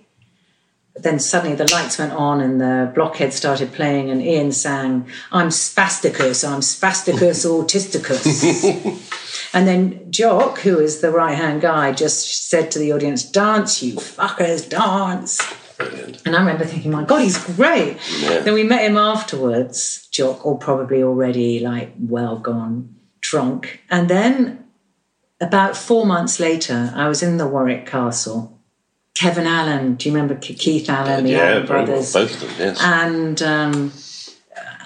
[0.93, 5.07] But then suddenly the lights went on and the blockhead started playing, and Ian sang,
[5.31, 9.49] I'm spasticus, I'm spasticus autisticus.
[9.53, 13.81] and then Jock, who is the right hand guy, just said to the audience, Dance,
[13.81, 15.41] you fuckers, dance.
[15.77, 16.21] Brilliant.
[16.25, 17.97] And I remember thinking, my God, he's great.
[18.19, 18.39] Yeah.
[18.39, 23.81] Then we met him afterwards, Jock, or probably already like well gone, drunk.
[23.89, 24.65] And then
[25.41, 28.59] about four months later, I was in the Warwick Castle.
[29.13, 31.67] Kevin Allen, do you remember Keith Allen, the yeah, Allen well.
[31.67, 32.13] brothers?
[32.13, 32.81] Both of them, yes.
[32.81, 33.91] and um,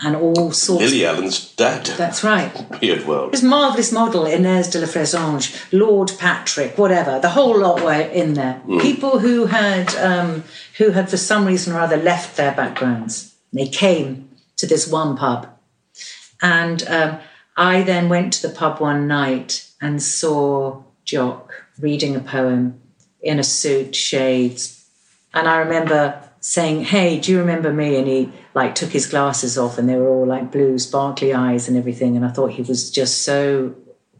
[0.03, 0.83] and all sorts.
[0.83, 1.85] Lily Allen's dad.
[1.85, 2.51] That's right.
[2.81, 3.33] Weird world.
[3.33, 8.33] This marvellous model, Inez de la Fressange, Lord Patrick, whatever, the whole lot were in
[8.33, 8.61] there.
[8.81, 10.43] People who had, um,
[10.77, 13.35] who had for some reason or other left their backgrounds.
[13.51, 15.47] They came to this one pub.
[16.41, 17.19] And um,
[17.55, 22.79] I then went to the pub one night and saw Jock reading a poem
[23.21, 24.85] in a suit, shades.
[25.33, 27.97] And I remember saying, Hey, do you remember me?
[27.97, 31.67] And he like took his glasses off and they were all like blue, sparkly eyes
[31.67, 32.15] and everything.
[32.15, 33.75] And I thought he was just so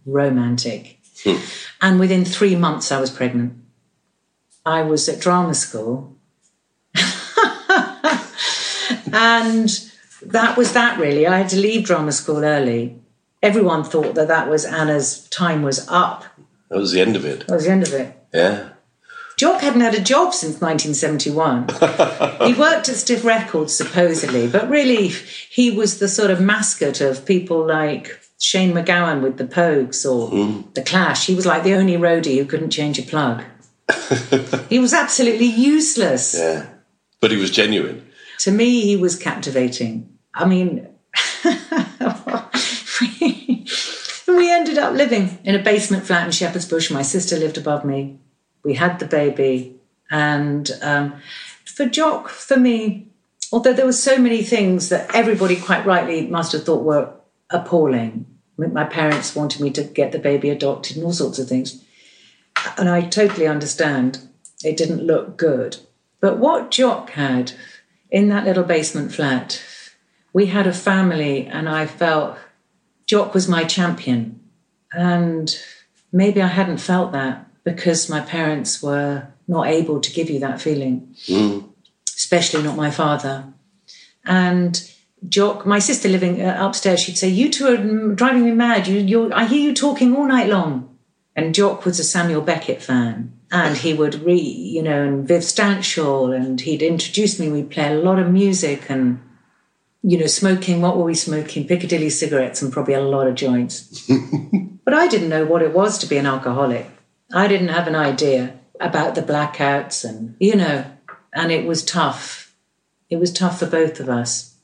[0.06, 1.00] romantic.
[1.82, 3.54] And within three months, I was pregnant.
[4.66, 6.17] I was at drama school.
[9.14, 9.70] And
[10.26, 11.28] that was that really.
[11.28, 13.00] I had to leave drama school early.
[13.42, 16.26] Everyone thought that that was Anna's time was up.
[16.70, 17.48] That was the end of it.
[17.48, 18.18] That was the end of it.
[18.34, 18.70] Yeah.
[19.38, 21.68] Jock hadn't had a job since 1971.
[22.48, 27.24] he worked at Stiff Records, supposedly, but really he was the sort of mascot of
[27.24, 30.62] people like Shane MacGowan with the Pogues or hmm.
[30.74, 31.28] The Clash.
[31.28, 33.44] He was like the only roadie who couldn't change a plug.
[34.70, 36.36] he was absolutely useless.
[36.36, 36.66] Yeah.
[37.22, 38.07] But he was genuine.
[38.40, 40.18] To me, he was captivating.
[40.34, 40.88] I mean,
[44.28, 46.92] we ended up living in a basement flat in Shepherd's Bush.
[46.92, 48.20] My sister lived above me.
[48.64, 49.80] We had the baby.
[50.12, 51.16] And um,
[51.66, 53.08] for Jock, for me,
[53.52, 57.14] although there were so many things that everybody quite rightly must have thought were
[57.50, 58.26] appalling.
[58.58, 61.84] My parents wanted me to get the baby adopted and all sorts of things.
[62.78, 64.28] And I totally understand
[64.64, 65.78] it didn't look good.
[66.20, 67.54] But what Jock had
[68.10, 69.62] in that little basement flat,
[70.34, 72.38] we had a family, and I felt
[73.06, 74.40] Jock was my champion.
[74.94, 75.56] And
[76.12, 80.62] maybe I hadn't felt that because my parents were not able to give you that
[80.62, 81.16] feeling,
[82.16, 83.46] especially not my father.
[84.26, 84.90] And
[85.28, 88.88] Jock, my sister living uh, upstairs, she'd say, "You two are mm, driving me mad.
[88.88, 90.98] You, you're, I hear you talking all night long."
[91.36, 95.42] And Jock was a Samuel Beckett fan, and he would read, you know, and Viv
[95.42, 97.50] Stanshall, and he'd introduce me.
[97.50, 99.22] We'd play a lot of music, and
[100.04, 100.82] you know, smoking.
[100.82, 101.68] What were we smoking?
[101.68, 104.10] Piccadilly cigarettes and probably a lot of joints.
[104.86, 106.90] but I didn't know what it was to be an alcoholic.
[107.34, 110.86] I didn't have an idea about the blackouts, and you know,
[111.34, 112.56] and it was tough.
[113.10, 114.57] It was tough for both of us.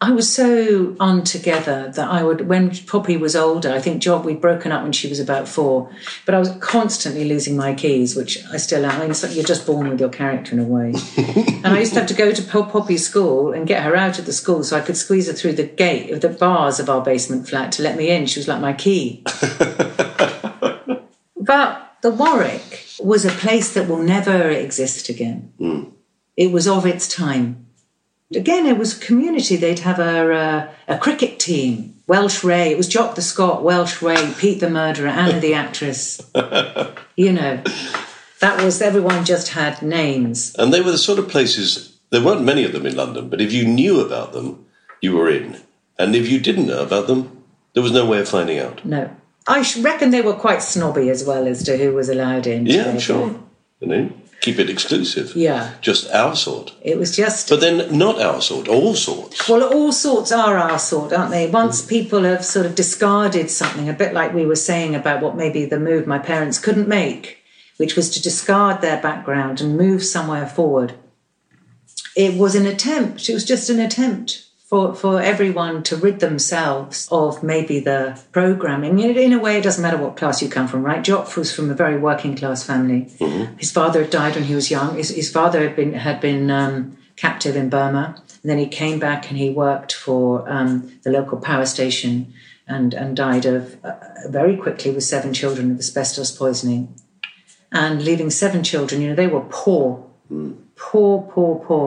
[0.00, 4.40] I was so untogether that I would, when Poppy was older, I think Jock, we'd
[4.40, 5.90] broken up when she was about four,
[6.24, 8.92] but I was constantly losing my keys, which I still am.
[8.92, 10.94] I mean, you're just born with your character in a way.
[11.16, 14.20] and I used to have to go to Po- Poppy's school and get her out
[14.20, 16.88] of the school so I could squeeze her through the gate of the bars of
[16.88, 18.26] our basement flat to let me in.
[18.26, 19.24] She was like my key.
[21.48, 25.50] But the Warwick was a place that will never exist again.
[25.58, 25.84] Hmm.
[26.36, 27.67] It was of its time.
[28.34, 29.56] Again, it was community.
[29.56, 32.70] They'd have a, uh, a cricket team, Welsh Ray.
[32.70, 36.20] It was Jock the Scot, Welsh Ray, Pete the murderer, Anna the actress.
[37.16, 37.62] you know,
[38.40, 40.54] that was everyone just had names.
[40.58, 43.40] And they were the sort of places, there weren't many of them in London, but
[43.40, 44.66] if you knew about them,
[45.00, 45.60] you were in.
[45.98, 48.84] And if you didn't know about them, there was no way of finding out.
[48.84, 49.14] No,
[49.46, 52.66] I reckon they were quite snobby as well as to who was allowed in.
[52.66, 53.40] Yeah, I'm sure.
[53.80, 55.34] You know, keep it exclusive.
[55.34, 56.72] Yeah, Just our sort.
[56.82, 59.48] it was just But then not our sort, all sorts.
[59.48, 61.48] Well, all sorts are our sort, aren't they?
[61.48, 65.36] Once people have sort of discarded something, a bit like we were saying about what
[65.36, 67.38] maybe the move my parents couldn't make,
[67.76, 70.94] which was to discard their background and move somewhere forward.
[72.16, 77.08] It was an attempt, it was just an attempt for, for everyone to rid themselves
[77.10, 78.98] of maybe the programming.
[78.98, 81.02] In, in a way, it doesn't matter what class you come from, right?
[81.02, 83.08] Jock was from a very working class family.
[83.56, 84.96] His father had died when he was young.
[84.96, 88.22] His, his father had been, had been um, captive in Burma.
[88.42, 92.34] And then he came back and he worked for um, the local power station
[92.66, 93.94] and, and died of uh,
[94.28, 96.94] very quickly with seven children of asbestos poisoning.
[97.72, 100.06] And leaving seven children, you know, they were poor,
[100.76, 101.86] poor, poor, poor.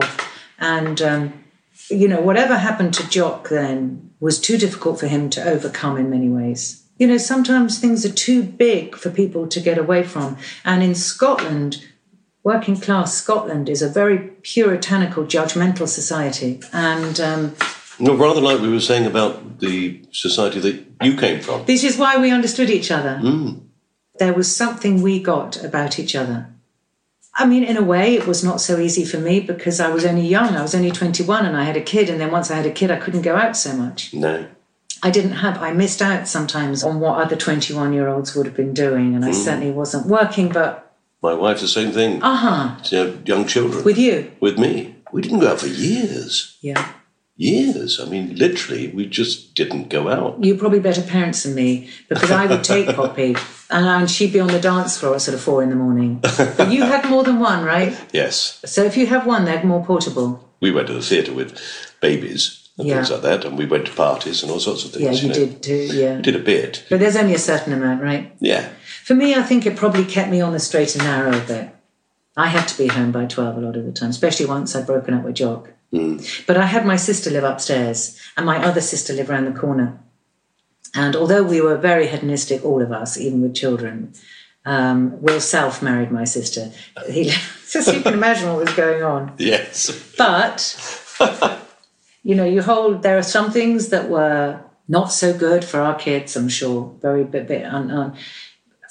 [0.58, 1.41] And, um,
[1.90, 6.10] you know, whatever happened to Jock then was too difficult for him to overcome in
[6.10, 6.84] many ways.
[6.98, 10.36] You know, sometimes things are too big for people to get away from.
[10.64, 11.84] And in Scotland,
[12.44, 16.60] working class Scotland is a very puritanical, judgmental society.
[16.72, 17.54] And um,
[17.98, 21.64] No, rather like we were saying about the society that you came from.
[21.66, 23.20] this is why we understood each other.
[24.18, 26.51] There was something we got about each other.
[27.34, 30.04] I mean, in a way, it was not so easy for me because I was
[30.04, 30.54] only young.
[30.54, 32.10] I was only 21 and I had a kid.
[32.10, 34.12] And then once I had a kid, I couldn't go out so much.
[34.12, 34.46] No.
[35.02, 38.54] I didn't have, I missed out sometimes on what other 21 year olds would have
[38.56, 39.14] been doing.
[39.14, 42.22] And I certainly wasn't working, but My wife, the same thing.
[42.22, 43.82] uh huh, She had young children.
[43.82, 44.30] with you.
[44.40, 44.96] With me.
[45.12, 46.56] We didn't go out for years.
[46.60, 46.92] Yeah.
[47.36, 47.98] Years.
[48.00, 50.42] I mean, literally, we just didn't go out.
[50.44, 53.34] You're probably better parents than me because I would take Poppy
[53.70, 56.20] and, and she'd be on the dance floor at sort of four in the morning.
[56.22, 57.98] But you had more than one, right?
[58.12, 60.48] Yes, So if you have one, they're more portable.
[60.60, 61.58] we went to the theatre with
[62.00, 62.96] babies and Yeah.
[62.96, 65.02] things like that, and we went to parties and all sorts of things.
[65.04, 65.34] Yeah, you know.
[65.34, 66.16] did too, yeah.
[66.16, 66.84] We did a bit.
[66.88, 68.34] But there's only a certain amount, right?
[68.40, 68.68] Yeah.
[69.04, 71.74] For me, I think it probably kept me on the straight and narrow a bit.
[72.36, 74.86] I had to be home by 12 a lot of the time, especially once I'd
[74.86, 75.68] broken up with Jock.
[76.46, 79.98] But I had my sister live upstairs and my other sister live around the corner.
[80.94, 84.12] And although we were very hedonistic, all of us, even with children,
[84.64, 86.70] um, Will Self married my sister.
[87.08, 87.24] He,
[87.70, 89.34] just you can imagine what was going on.
[89.38, 90.14] Yes.
[90.16, 90.76] But
[92.22, 93.02] you know, you hold.
[93.02, 96.36] There are some things that were not so good for our kids.
[96.36, 98.16] I'm sure, very bit, bit un, un,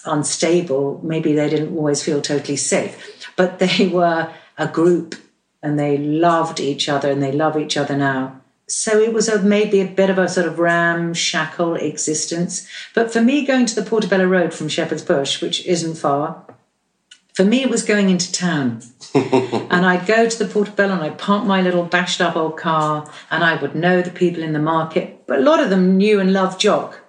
[0.06, 1.00] unstable.
[1.04, 5.16] Maybe they didn't always feel totally safe, but they were a group,
[5.64, 8.42] and they loved each other, and they love each other now.
[8.68, 12.68] So it was a, maybe a bit of a sort of ramshackle existence.
[12.94, 16.46] But for me, going to the Portobello Road from Shepherd's Bush, which isn't far,
[17.34, 18.82] for me, it was going into town.
[19.16, 23.10] and I'd go to the Portobello and I'd park my little bashed up old car
[23.30, 25.26] and I would know the people in the market.
[25.28, 27.00] But a lot of them knew and loved Jock.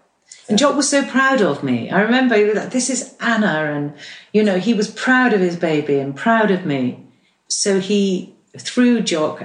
[0.48, 1.90] And Jock was so proud of me.
[1.90, 3.72] I remember he was like, this is Anna.
[3.72, 3.94] And,
[4.32, 7.04] you know, he was proud of his baby and proud of me.
[7.48, 9.42] So he, through Jock,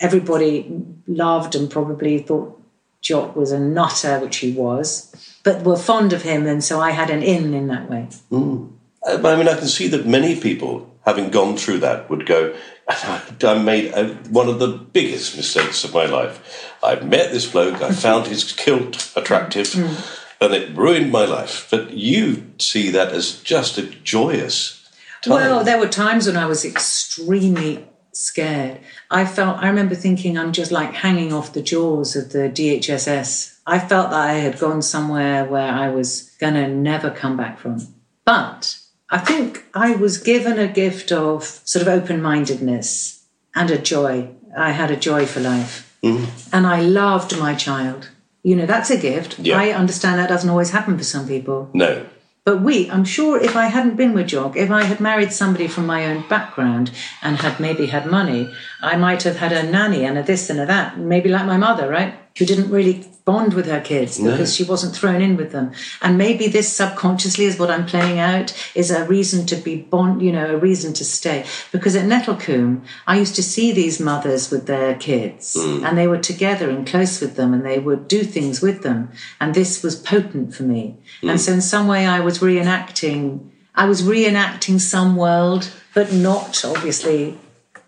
[0.00, 2.60] everybody loved and probably thought
[3.00, 6.46] Jock was a nutter, which he was, but were fond of him.
[6.46, 8.08] And so I had an in in that way.
[8.30, 8.72] Mm.
[9.06, 12.54] Uh, I mean, I can see that many people, having gone through that, would go,
[12.88, 16.74] I made a, one of the biggest mistakes of my life.
[16.82, 20.20] I met this bloke, I found his kilt attractive, mm.
[20.40, 21.68] and it ruined my life.
[21.70, 24.84] But you see that as just a joyous
[25.22, 25.34] time.
[25.34, 28.80] Well, there were times when I was extremely scared.
[29.10, 33.58] I felt, I remember thinking I'm just like hanging off the jaws of the DHSS.
[33.66, 37.58] I felt that I had gone somewhere where I was going to never come back
[37.58, 37.86] from.
[38.24, 38.78] But
[39.10, 43.24] I think I was given a gift of sort of open mindedness
[43.54, 44.28] and a joy.
[44.56, 45.96] I had a joy for life.
[46.02, 46.50] Mm-hmm.
[46.52, 48.10] And I loved my child.
[48.42, 49.38] You know, that's a gift.
[49.38, 49.58] Yeah.
[49.58, 51.70] I understand that doesn't always happen for some people.
[51.72, 52.06] no.
[52.46, 55.66] But we, I'm sure if I hadn't been with Jock, if I had married somebody
[55.66, 60.04] from my own background and had maybe had money, I might have had a nanny
[60.04, 62.14] and a this and a that, maybe like my mother, right?
[62.38, 65.72] Who didn't really bond with her kids because she wasn't thrown in with them.
[66.00, 70.22] And maybe this subconsciously is what I'm playing out is a reason to be bond,
[70.22, 71.44] you know, a reason to stay.
[71.72, 75.84] Because at Nettlecombe, I used to see these mothers with their kids mm.
[75.84, 79.10] and they were together and close with them and they would do things with them.
[79.40, 80.96] And this was potent for me.
[81.22, 81.30] Mm.
[81.30, 86.64] And so in some way I was reenacting, I was reenacting some world, but not
[86.64, 87.36] obviously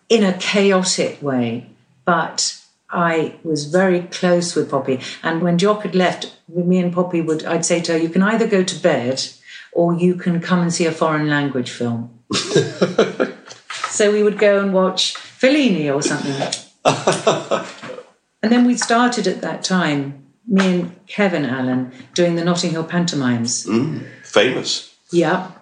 [0.09, 1.71] in a chaotic way.
[2.05, 2.58] But
[2.91, 5.01] I was very close with Poppy.
[5.23, 8.23] And when Jock had left, me and Poppy would, I'd say to her, you can
[8.23, 9.23] either go to bed
[9.73, 12.19] or you can come and see a foreign language film.
[13.89, 16.33] so we would go and watch Fellini or something.
[18.43, 22.85] and then we started at that time, me and Kevin Allen, doing the Notting Hill
[22.85, 23.67] pantomimes.
[24.25, 24.95] Famous.
[25.13, 25.53] Yeah.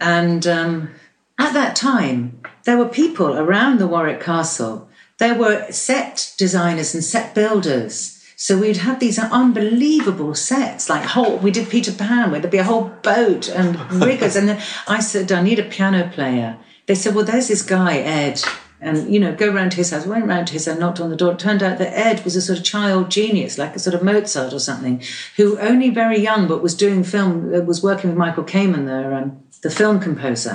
[0.00, 0.90] And um,
[1.38, 4.89] at that time, there were people around the Warwick Castle.
[5.20, 8.16] There were set designers and set builders.
[8.36, 11.36] So we'd have these unbelievable sets, like whole.
[11.36, 14.34] We did Peter Pan, where there'd be a whole boat and riggers.
[14.34, 16.56] and then I said, I need a piano player.
[16.86, 18.42] They said, Well, there's this guy Ed,
[18.80, 20.06] and you know, go round to his house.
[20.06, 21.32] Went round to his house, and knocked on the door.
[21.32, 24.02] It turned out that Ed was a sort of child genius, like a sort of
[24.02, 25.02] Mozart or something,
[25.36, 29.42] who only very young, but was doing film, was working with Michael Kamen, the um,
[29.60, 30.54] the film composer.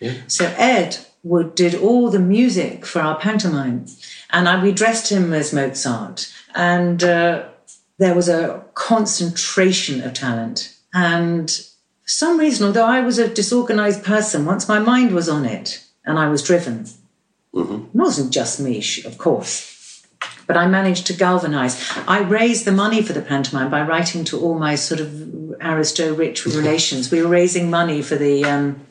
[0.00, 0.14] Yeah.
[0.26, 3.86] So Ed would did all the music for our pantomime,
[4.30, 7.48] and I, we dressed him as Mozart, and uh,
[7.98, 10.74] there was a concentration of talent.
[10.92, 15.44] And for some reason, although I was a disorganized person, once my mind was on
[15.44, 16.86] it and I was driven,
[17.54, 20.04] it wasn't just me, of course.
[20.46, 21.76] But I managed to galvanize.
[22.06, 26.14] I raised the money for the pantomime by writing to all my sort of aristo
[26.14, 27.10] rich relations.
[27.10, 28.86] We were raising money for the um,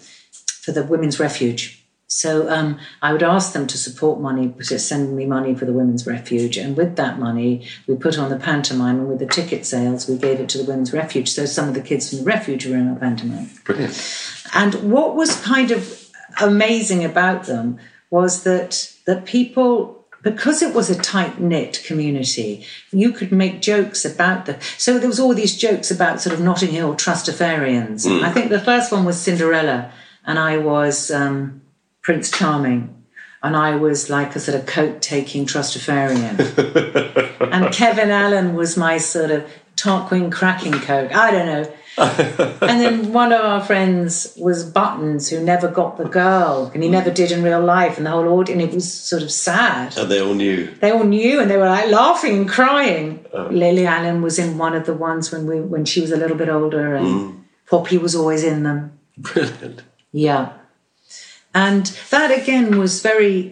[0.62, 1.85] for the women's refuge.
[2.08, 5.74] So um, I would ask them to support money, to send me money for the
[5.74, 9.66] women's refuge, and with that money, we put on the pantomime, and with the ticket
[9.66, 11.30] sales, we gave it to the women's refuge.
[11.30, 13.50] So some of the kids from the refuge were in our pantomime.
[13.64, 14.46] Brilliant.
[14.54, 17.80] And what was kind of amazing about them
[18.12, 24.06] was that that people, because it was a tight knit community, you could make jokes
[24.06, 24.62] about the.
[24.78, 28.06] So there was all these jokes about sort of Notting Hill Trustafarians.
[28.24, 29.92] I think the first one was Cinderella,
[30.24, 31.62] and I was um,
[32.06, 33.04] Prince Charming.
[33.42, 36.38] and I was like a sort of coat taking trustafarian.
[37.52, 41.16] and Kevin Allen was my sort of Tarquin cracking coke.
[41.16, 41.74] I don't know.
[41.98, 46.90] and then one of our friends was Buttons, who never got the girl, and he
[46.90, 47.98] never did in real life.
[47.98, 49.98] And the whole audience, it was sort of sad.
[49.98, 50.72] And they all knew.
[50.76, 53.26] They all knew, and they were like laughing and crying.
[53.34, 53.48] Oh.
[53.48, 56.38] Lily Allen was in one of the ones when we when she was a little
[56.38, 57.44] bit older, and mm.
[57.68, 59.00] Poppy was always in them.
[59.18, 59.82] Brilliant.
[60.12, 60.55] Yeah.
[61.56, 63.52] And that again was very,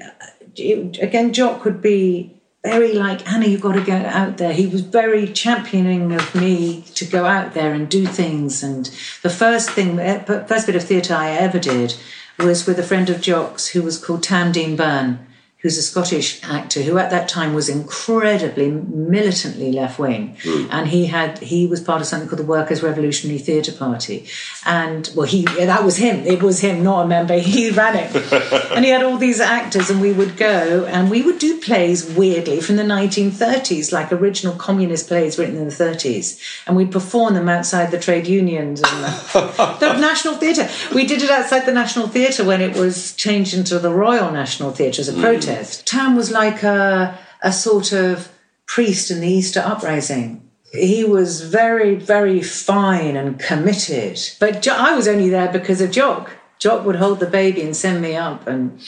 [0.58, 4.54] it- again, Jock would be very like, Anna, you've got to go out there.
[4.54, 8.62] He was very championing of me to go out there and do things.
[8.62, 8.86] And
[9.22, 11.96] the first thing, eh, first bit of theatre I ever did
[12.38, 15.26] was with a friend of Jock's who was called Tam Dean Burn,
[15.64, 20.68] who's a Scottish actor who at that time was incredibly militantly left wing, hmm.
[20.70, 24.28] and he had he was part of something called the Workers' Revolutionary Theatre Party,
[24.66, 26.26] and well, he that was him.
[26.28, 27.40] It was him, not a member.
[27.54, 28.16] He ran it,
[28.72, 32.10] and he had all these actors, and we would go and we would do plays
[32.10, 37.36] weirdly from the 1930s, like original communist plays written in the 30s, and we'd perform
[37.36, 40.68] them outside the trade unions and the, the National Theatre.
[40.94, 44.72] We did it outside the National Theatre when it was changed into the Royal National
[44.72, 45.22] Theatre as a hmm.
[45.22, 45.53] protest.
[45.86, 48.32] Tam was like a, a sort of
[48.66, 50.42] priest in the Easter Uprising.
[50.72, 54.20] He was very, very fine and committed.
[54.40, 56.32] But Jo- I was only there because of Jock.
[56.58, 58.82] Jock would hold the baby and send me up, and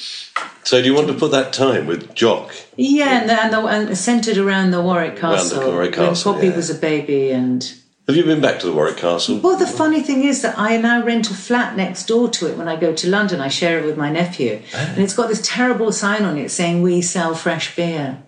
[0.63, 2.55] So do you want to put that time with Jock?
[2.77, 5.67] yeah, and, the, and, the, and centered around the Warwick Around the Castle.
[5.71, 6.55] Warwick Castle, when Poppy yeah.
[6.55, 7.73] was a baby, and
[8.07, 9.39] Have you been back to the Warwick Castle?
[9.39, 12.55] Well, the funny thing is that I now rent a flat next door to it
[12.55, 13.41] when I go to London.
[13.41, 14.61] I share it with my nephew.
[14.75, 14.91] Ah.
[14.93, 18.21] And it's got this terrible sign on it saying, We sell fresh beer.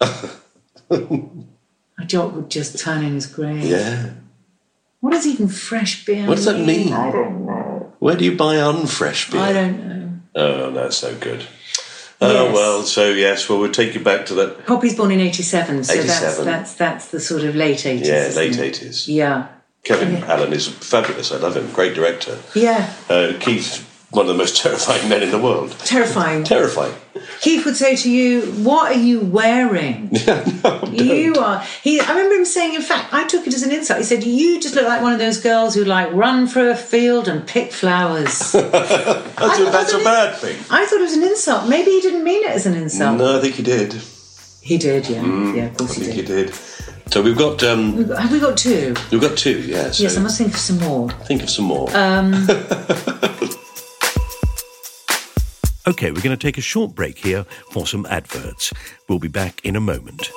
[1.98, 3.64] My jock would just turn in his grave.
[3.64, 4.10] Yeah.
[5.00, 6.92] What does even fresh beer What does that mean?
[6.92, 7.94] I don't know.
[7.98, 9.40] Where do you buy unfresh beer?
[9.40, 10.10] I don't know.
[10.36, 11.46] Oh, that's so good.
[12.20, 12.54] Oh Yes.
[12.54, 14.66] well, so yes, well we'll take you back to that.
[14.66, 16.44] Poppy's born in 87, so That's, 87.
[16.46, 18.06] that's that's the sort of late 80s.
[18.06, 19.06] Yeah, late eighties.
[19.08, 19.48] Yeah.
[19.84, 21.30] Kevin Allen is fabulous.
[21.30, 21.70] I love him.
[21.72, 22.38] Great director.
[22.56, 22.92] Yeah.
[23.08, 25.72] Uh, Keith, one of the most terrifying men in the world.
[25.80, 26.44] Terrifying.
[26.44, 26.94] Terrifying.
[27.40, 30.10] Keith would say to you, "What are you wearing?"
[30.64, 31.60] No, you are.
[31.82, 32.00] He.
[32.00, 32.74] I remember him saying.
[32.74, 33.98] In fact, I took it as an insult.
[33.98, 36.76] He said, "You just look like one of those girls who like run through a
[36.76, 40.56] field and pick flowers." That's, a, that's a bad thing.
[40.70, 41.68] I thought it was an insult.
[41.68, 43.18] Maybe he didn't mean it as an insult.
[43.18, 43.92] No, I think he did.
[44.62, 45.08] He did.
[45.08, 45.22] Yeah.
[45.54, 45.64] Yeah.
[45.66, 46.28] Of I course he think did.
[46.28, 46.54] he did.
[47.12, 48.94] So we've got um, We've got- Have we got two?
[49.12, 49.60] we've got two.
[49.60, 49.90] Yeah.
[49.92, 51.08] So Yes, I must think of some more.
[51.28, 51.88] think of some more.
[55.88, 58.74] Okay, we're going to take a short break here for some adverts.
[59.08, 60.32] We'll be back in a moment.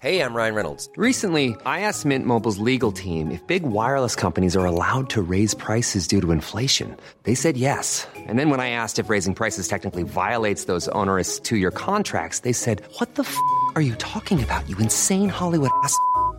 [0.00, 0.88] Hey, I'm Ryan Reynolds.
[0.94, 5.54] Recently, I asked Mint Mobile's legal team if big wireless companies are allowed to raise
[5.54, 6.96] prices due to inflation.
[7.24, 8.06] They said yes.
[8.14, 12.40] And then when I asked if raising prices technically violates those onerous two year contracts,
[12.40, 13.36] they said, What the f
[13.74, 15.98] are you talking about, you insane Hollywood ass?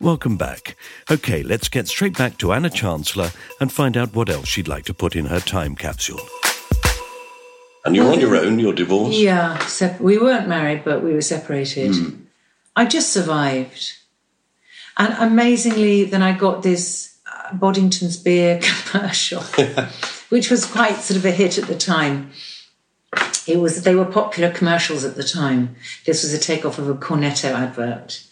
[0.00, 0.76] Welcome back.
[1.10, 4.86] Okay, let's get straight back to Anna Chancellor and find out what else she'd like
[4.86, 6.20] to put in her time capsule.
[7.84, 8.58] and you're on your own.
[8.58, 9.18] You're divorced.
[9.18, 11.94] Yeah, sep- we weren't married, but we were separated.
[12.74, 13.92] I just survived.
[14.96, 19.42] And amazingly, then I got this uh, Boddington's beer commercial,
[20.30, 22.30] which was quite sort of a hit at the time.
[23.46, 25.76] It was they were popular commercials at the time.
[26.06, 28.22] This was a takeoff of a Cornetto advert,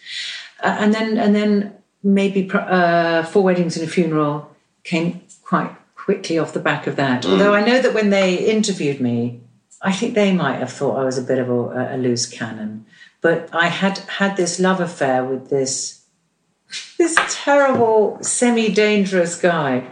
[0.63, 4.55] uh, and then and then maybe pr- uh, four weddings and a funeral
[4.85, 7.27] came quite quickly off the back of that.
[7.27, 9.41] Although I know that when they interviewed me,
[9.83, 12.87] I think they might have thought I was a bit of a, a loose cannon.
[13.21, 16.05] But I had had this love affair with this
[16.99, 19.87] this terrible, semi-dangerous guy.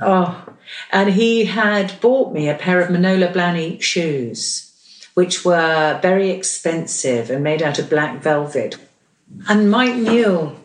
[0.00, 0.44] Oh,
[0.90, 4.72] and he had bought me a pair of Manolo Blahnik shoes,
[5.14, 8.76] which were very expensive and made out of black velvet.
[9.48, 10.56] And Mike knew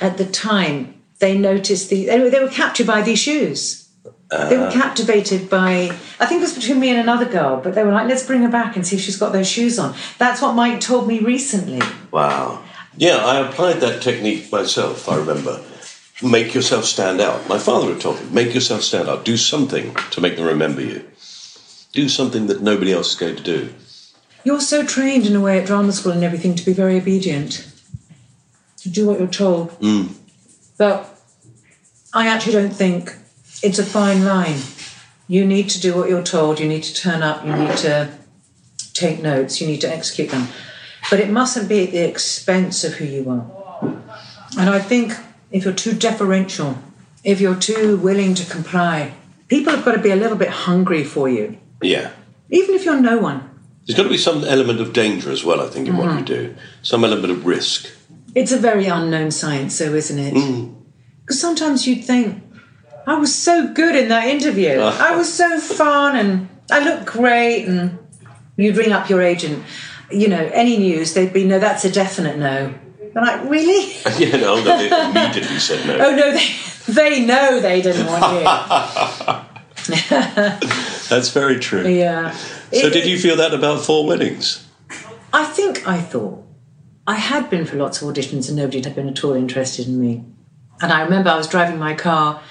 [0.00, 3.88] at the time they noticed the they they were captured by these shoes.
[4.30, 4.72] they were uh.
[4.72, 5.90] captivated by
[6.20, 8.42] I think it was between me and another girl, but they were like, let's bring
[8.42, 9.94] her back and see if she's got those shoes on.
[10.18, 11.80] That's what Mike told me recently.
[12.10, 12.62] Wow.
[12.96, 15.62] Yeah, I applied that technique myself, I remember.
[16.20, 17.48] Make yourself stand out.
[17.48, 19.24] My father had told me, make yourself stand out.
[19.24, 21.08] Do something to make them remember you.
[21.92, 23.72] Do something that nobody else is going to do.
[24.42, 27.67] You're so trained in a way at drama school and everything to be very obedient,
[28.80, 29.70] to do what you're told.
[29.80, 30.14] Mm.
[30.76, 31.18] But
[32.14, 33.14] I actually don't think
[33.62, 34.58] it's a fine line.
[35.26, 38.10] You need to do what you're told, you need to turn up, you need to
[38.94, 40.48] take notes, you need to execute them.
[41.10, 43.58] But it mustn't be at the expense of who you are.
[44.58, 45.12] And I think
[45.50, 46.78] if you're too deferential,
[47.24, 49.12] if you're too willing to comply,
[49.48, 52.10] people have got to be a little bit hungry for you, Yeah.
[52.50, 53.48] even if you're no one.
[53.86, 56.10] There's got to be some element of danger as well, I think, in what you
[56.10, 56.24] mm-hmm.
[56.24, 56.56] do.
[56.82, 57.88] Some element of risk.
[58.34, 60.34] It's a very unknown science, though, isn't it?
[60.34, 60.74] Mm.
[61.22, 62.42] Because sometimes you'd think,
[63.06, 64.78] I was so good in that interview.
[64.80, 67.64] I was so fun and I look great.
[67.66, 67.98] And
[68.56, 69.64] you'd ring up your agent,
[70.10, 72.74] you know, any news, they'd be, no, that's a definite no.
[73.14, 73.92] They're like, really?
[74.18, 75.96] yeah, no, no, they immediately said no.
[76.06, 78.44] Oh, no, they, they know they didn't want you.
[81.08, 81.86] That's very true.
[81.88, 82.32] yeah.
[82.32, 84.66] So, It- did you feel that about Four Weddings?
[85.32, 86.44] I think I thought
[87.08, 89.98] I had been for lots of auditions and nobody had been at all interested in
[89.98, 90.26] me.
[90.82, 92.42] And I remember I was driving my car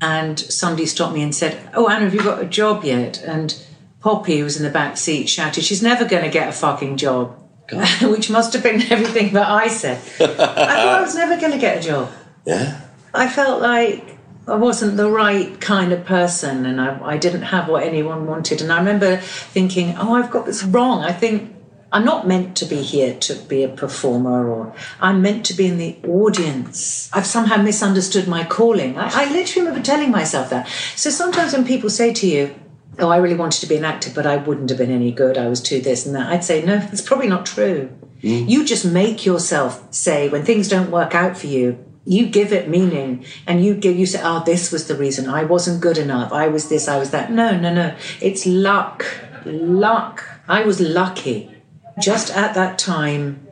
[0.00, 3.20] and somebody stopped me and said, Oh, Anna, have you got a job yet?
[3.20, 3.60] And
[4.00, 6.98] Poppy, who was in the back seat, shouted, She's never going to get a fucking
[6.98, 7.36] job.
[8.00, 9.96] Which must have been everything that I said.
[10.20, 12.12] I thought I was never going to get a job.
[12.44, 12.80] Yeah.
[13.12, 17.68] I felt like I wasn't the right kind of person and I, I didn't have
[17.68, 18.62] what anyone wanted.
[18.62, 21.02] And I remember thinking, oh, I've got this wrong.
[21.02, 21.55] I think
[21.92, 25.66] I'm not meant to be here to be a performer or I'm meant to be
[25.66, 27.08] in the audience.
[27.12, 28.98] I've somehow misunderstood my calling.
[28.98, 30.68] I, I literally remember telling myself that.
[30.96, 32.54] So sometimes when people say to you,
[32.98, 35.38] oh, I really wanted to be an actor, but I wouldn't have been any good.
[35.38, 36.32] I was too this and that.
[36.32, 37.90] I'd say, no, that's probably not true.
[38.22, 38.48] Mm.
[38.48, 42.68] You just make yourself say, when things don't work out for you, you give it
[42.68, 45.28] meaning and you give, you say, oh, this was the reason.
[45.28, 46.32] I wasn't good enough.
[46.32, 47.30] I was this, I was that.
[47.30, 47.94] No, no, no.
[48.20, 49.04] It's luck.
[49.44, 50.24] Luck.
[50.48, 51.55] I was lucky.
[52.00, 53.46] Just at that time,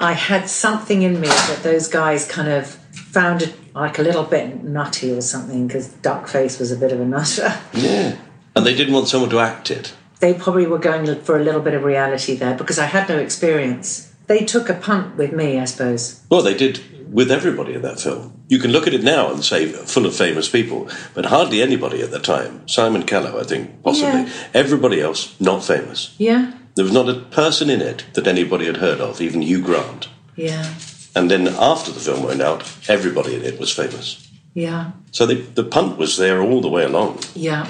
[0.00, 4.24] I had something in me that those guys kind of found it like a little
[4.24, 7.58] bit nutty or something because Duckface was a bit of a nutter.
[7.74, 8.16] Yeah.
[8.54, 9.94] And they didn't want someone to act it.
[10.20, 13.16] they probably were going for a little bit of reality there because I had no
[13.18, 14.12] experience.
[14.26, 16.20] They took a punt with me, I suppose.
[16.30, 16.80] Well, they did
[17.12, 18.32] with everybody in that film.
[18.48, 22.02] You can look at it now and say full of famous people, but hardly anybody
[22.02, 22.66] at the time.
[22.68, 24.22] Simon Callow, I think, possibly.
[24.22, 24.32] Yeah.
[24.54, 26.14] Everybody else, not famous.
[26.18, 29.60] Yeah, There was not a person in it that anybody had heard of, even Hugh
[29.62, 30.08] Grant.
[30.36, 30.74] yeah,
[31.14, 34.26] And then after the film went out, everybody in it was famous.
[34.54, 37.20] yeah, So the, the punt was there all the way along.
[37.34, 37.66] yeah.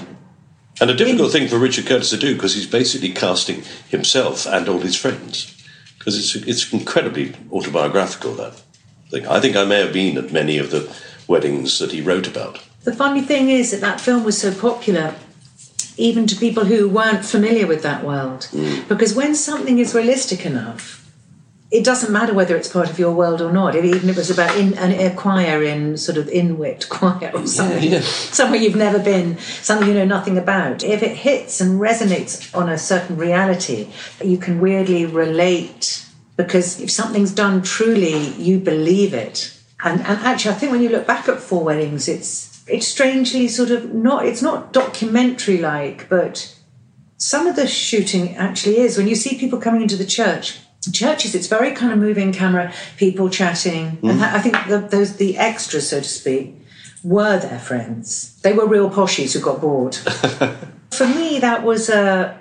[0.80, 4.68] And a difficult thing for Richard Curtis to do because he's basically casting himself and
[4.68, 5.55] all his friends.
[5.98, 8.55] Because it's, it's incredibly autobiographical, that
[9.11, 9.26] thing.
[9.28, 10.92] I think I may have been at many of the
[11.28, 12.59] weddings that he wrote about.
[12.84, 15.14] The funny thing is that that film was so popular,
[15.97, 18.49] even to people who weren't familiar with that world.
[18.53, 18.88] Mm.
[18.88, 21.03] Because when something is realistic enough,
[21.72, 23.74] it doesn't matter whether it's part of your world or not.
[23.74, 27.32] If, even if it was about in, an, a choir in sort of Inuit choir
[27.34, 28.01] or something, yeah.
[28.01, 30.84] somewhere you've never been, something you know nothing about.
[30.84, 33.88] If it hits and resonates on a certain reality,
[34.22, 39.59] you can weirdly relate because if something's done truly, you believe it.
[39.82, 43.48] And, and actually, I think when you look back at Four Weddings, it's it's strangely
[43.48, 46.54] sort of not it's not documentary like, but
[47.16, 50.58] some of the shooting actually is when you see people coming into the church.
[50.92, 54.20] Churches, it's very kind of moving camera, people chatting, and mm.
[54.20, 56.56] I think the, those the extras, so to speak,
[57.04, 58.40] were their friends.
[58.42, 59.94] They were real poshies who got bored.
[60.90, 62.40] For me, that was a.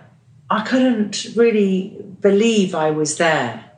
[0.49, 3.71] I couldn't really believe I was there.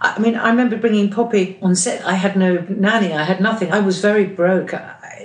[0.00, 2.04] I mean, I remember bringing Poppy on set.
[2.04, 3.12] I had no nanny.
[3.12, 3.72] I had nothing.
[3.72, 4.72] I was very broke.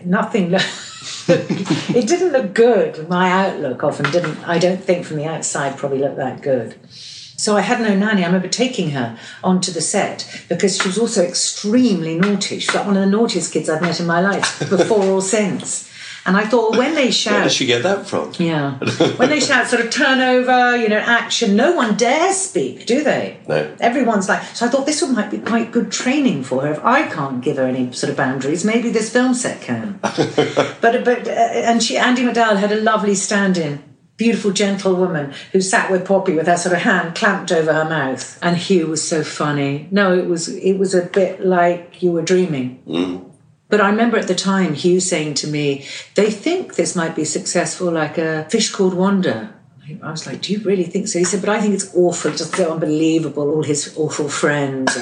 [0.05, 0.51] Nothing.
[0.51, 0.59] lo-
[1.27, 3.07] it didn't look good.
[3.09, 4.37] My outlook often didn't.
[4.47, 6.75] I don't think from the outside probably looked that good.
[7.35, 8.23] So I had no nanny.
[8.23, 12.59] I remember taking her onto the set because she was also extremely naughty.
[12.59, 15.21] She was like one of the naughtiest kids I've met in my life, before or
[15.21, 15.89] since.
[16.25, 18.31] And I thought, well, when they shout, Where does she get that from?
[18.39, 18.77] yeah,
[19.17, 23.39] when they shout sort of turnover, you know, action, no one dares speak, do they?
[23.47, 23.75] No.
[23.81, 26.71] Everyone's like, so I thought this one might be quite good training for her.
[26.71, 29.99] If I can't give her any sort of boundaries, maybe this film set can.
[30.01, 33.83] but but uh, and she Andie MacDowell had a lovely stand-in.
[34.15, 37.83] Beautiful, gentle woman who sat with Poppy with her sort of hand clamped over her
[37.83, 39.87] mouth, and Hugh was so funny.
[39.91, 42.79] No, it was it was a bit like you were dreaming.
[43.73, 47.25] But I remember at the time Hugh saying to me, "They think this might be
[47.25, 49.49] successful, like a fish called Wanda."
[50.03, 52.29] I was like, "Do you really think so?" He said, "But I think it's awful,
[52.29, 53.49] just so unbelievable.
[53.49, 54.95] All his awful friends."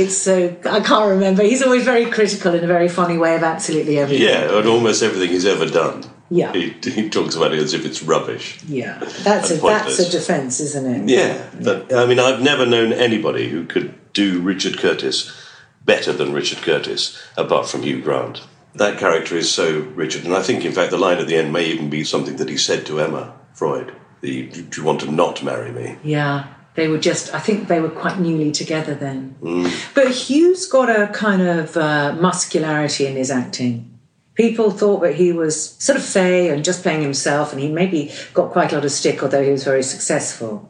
[0.00, 1.42] it's so I can't remember.
[1.42, 4.26] He's always very critical in a very funny way of absolutely everything.
[4.26, 6.04] Yeah, and almost everything he's ever done.
[6.30, 6.54] Yeah.
[6.54, 8.60] He, he talks about it as if it's rubbish.
[8.66, 11.06] Yeah, that's a that's a defence, isn't it?
[11.06, 15.43] Yeah, but I mean, I've never known anybody who could do Richard Curtis
[15.84, 18.42] better than Richard Curtis, apart from Hugh Grant.
[18.74, 21.52] That character is so Richard, and I think, in fact, the line at the end
[21.52, 25.10] may even be something that he said to Emma Freud: the, "Do you want to
[25.10, 29.36] not marry me?" Yeah, they were just, I think they were quite newly together then.
[29.94, 33.90] But Hugh's got a kind of uh, muscularity in his acting.
[34.34, 38.12] People thought that he was sort of fey and just playing himself, and he maybe
[38.32, 40.68] got quite a lot of stick, although he was very successful.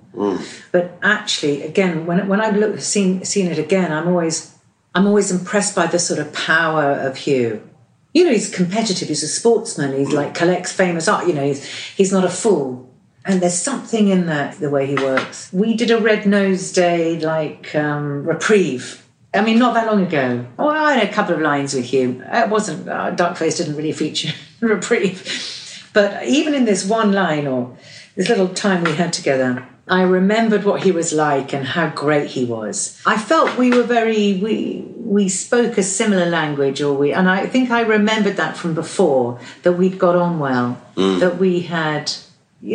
[0.71, 4.54] But actually, again, when when I've seen seen it again, I'm always
[4.95, 7.69] I'm always impressed by the sort of power of Hugh.
[8.13, 9.09] You know, he's competitive.
[9.09, 9.97] He's a sportsman.
[9.97, 11.27] He's like collects famous art.
[11.27, 12.91] You know, he's he's not a fool.
[13.25, 15.53] And there's something in that the way he works.
[15.53, 19.05] We did a Red Nose Day like um, reprieve.
[19.33, 20.47] I mean, not that long ago.
[20.59, 22.23] Oh, I had a couple of lines with Hugh.
[22.25, 27.77] It wasn't uh, Duckface didn't really feature reprieve, but even in this one line or
[28.15, 32.31] this little time we had together, I remembered what he was like and how great
[32.31, 33.01] he was.
[33.05, 37.47] I felt we were very we we spoke a similar language, or we and I
[37.47, 42.11] think I remembered that from before that we'd got on well, that we had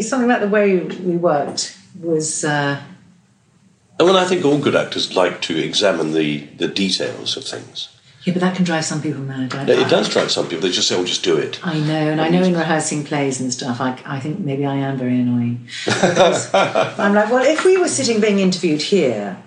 [0.01, 2.43] something about the way we worked was.
[2.43, 2.79] Uh,
[3.97, 7.89] And when I think all good actors like to examine the, the details of things.
[8.29, 9.53] Yeah, but that can drive some people mad.
[9.55, 10.61] I, It does drive some people.
[10.61, 13.41] They just say, "Oh, just do it." I know, and I know in rehearsing plays
[13.41, 15.67] and stuff, I, I think maybe I am very annoying.
[15.87, 19.41] I'm like, well, if we were sitting being interviewed here,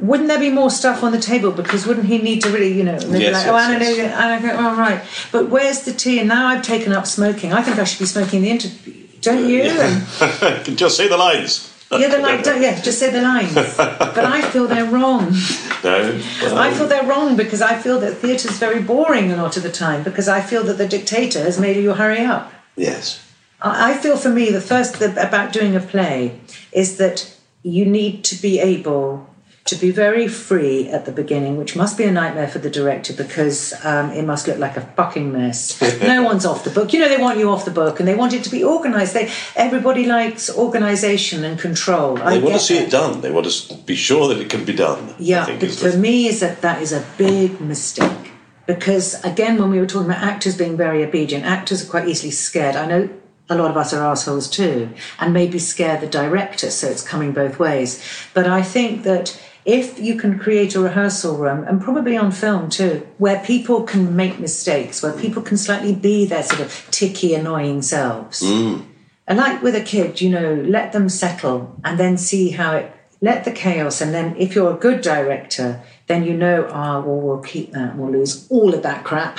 [0.00, 1.52] wouldn't there be more stuff on the table?
[1.52, 4.20] Because wouldn't he need to really, you know, maybe Yes, like, yes, oh, Anna, yes.
[4.20, 5.02] Anna, go, oh, right.
[5.30, 6.18] But where's the tea?
[6.18, 7.52] And now I've taken up smoking.
[7.52, 9.06] I think I should be smoking the interview.
[9.20, 9.62] Don't you?
[9.62, 11.69] And just say the lines.
[11.92, 13.54] Yeah, they're like, don't, yeah, just say the lines.
[13.54, 15.32] But I feel they're wrong.
[15.82, 16.20] No.
[16.42, 19.62] well, I feel they're wrong because I feel that theatre's very boring a lot of
[19.62, 22.52] the time because I feel that the dictator has made you hurry up.
[22.76, 23.18] yes.
[23.62, 26.38] I I feel for me, the first th- about doing a play
[26.72, 29.26] is that you need to be able
[29.70, 33.12] to be very free at the beginning, which must be a nightmare for the director
[33.12, 35.80] because um, it must look like a fucking mess.
[36.02, 36.92] no one's off the book.
[36.92, 39.14] You know, they want you off the book and they want it to be organised.
[39.14, 42.16] They everybody likes organisation and control.
[42.16, 42.88] They I want to see that.
[42.88, 43.20] it done.
[43.20, 45.14] They want to be sure that it can be done.
[45.18, 48.32] Yeah, but for the- me, is that that is a big mistake
[48.66, 52.32] because again, when we were talking about actors being very obedient, actors are quite easily
[52.32, 52.74] scared.
[52.74, 53.08] I know
[53.48, 57.32] a lot of us are assholes too, and maybe scare the director, so it's coming
[57.32, 58.02] both ways.
[58.32, 62.70] But I think that if you can create a rehearsal room, and probably on film
[62.70, 67.34] too, where people can make mistakes, where people can slightly be their sort of ticky,
[67.34, 68.42] annoying selves.
[68.42, 72.92] And like with a kid, you know, let them settle and then see how it,
[73.20, 74.00] let the chaos.
[74.00, 77.96] And then if you're a good director, then you know, ah, well, we'll keep that,
[77.96, 79.38] we'll lose all of that crap.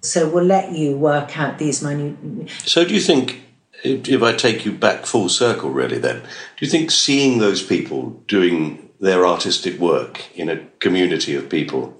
[0.00, 2.50] So we'll let you work out these minute.
[2.64, 3.42] So, do you think,
[3.84, 8.22] if I take you back full circle, really, then, do you think seeing those people
[8.26, 11.98] doing their artistic work in a community of people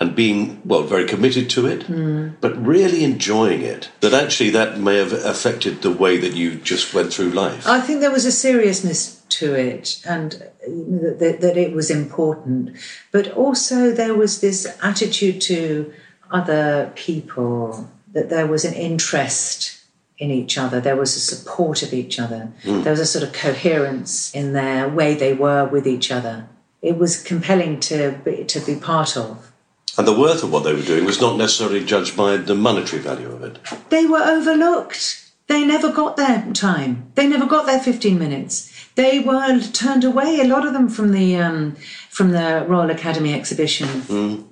[0.00, 2.28] and being, well, very committed to it, hmm.
[2.40, 6.94] but really enjoying it, that actually that may have affected the way that you just
[6.94, 7.66] went through life?
[7.66, 10.32] I think there was a seriousness to it and
[10.62, 12.76] that, that it was important.
[13.10, 15.92] But also there was this attitude to
[16.30, 19.77] other people, that there was an interest
[20.18, 23.32] in each other, there was a support of each other, there was a sort of
[23.32, 26.48] coherence in their way they were with each other.
[26.82, 29.52] It was compelling to be, to be part of.
[29.96, 33.02] And the worth of what they were doing was not necessarily judged by the monetary
[33.02, 33.58] value of it.
[33.90, 35.24] They were overlooked.
[35.48, 37.10] They never got their time.
[37.14, 38.72] They never got their 15 minutes.
[38.94, 41.76] They were turned away, a lot of them from the um,
[42.10, 44.47] from the Royal Academy exhibition.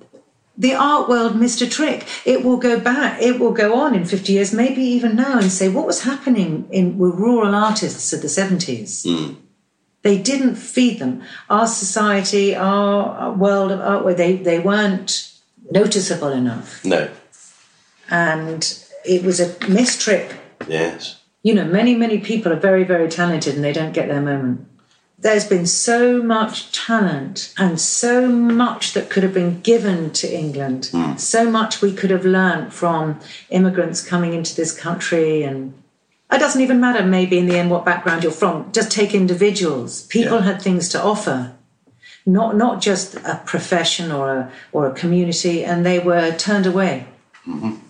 [0.57, 2.07] The art world missed a trick.
[2.25, 3.21] It will go back.
[3.21, 6.67] It will go on in 50 years, maybe even now, and say what was happening
[6.71, 9.03] in with rural artists of the 70s.
[9.07, 9.35] Hmm.
[10.01, 11.21] They didn't feed them.
[11.49, 15.31] Our society, our, world of art, where they, they weren't
[15.69, 16.83] noticeable enough.
[16.83, 17.09] No.
[18.09, 20.37] And it was a missed trick.
[20.67, 21.21] Yes.
[21.43, 24.67] You know, many, many people are very, very talented and they don't get their moment.
[25.19, 30.89] There's been so much talent and so much that could have been given to England,
[30.91, 31.15] hmm.
[31.17, 35.41] so much we could have learned from immigrants coming into this country.
[35.41, 35.73] And
[36.31, 38.71] it doesn't even matter, maybe in the end, what background you're from.
[38.71, 40.03] Just take individuals.
[40.03, 40.43] People Yeah.
[40.43, 41.53] had things to offer,
[42.23, 47.07] not, not just a profession or a, or a community, and they were turned away.
[47.47, 47.86] Mm-hmm.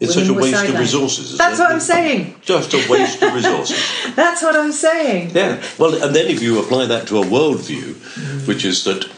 [0.00, 1.24] It's such a waste of resources.
[1.26, 1.62] Isn't That's it?
[1.62, 2.36] what I'm saying.
[2.40, 3.82] Just a waste of resources.
[4.14, 5.30] That's what I'm saying.
[5.34, 5.60] Yeah.
[5.76, 9.10] Well, and then if you apply that to a worldview, which is that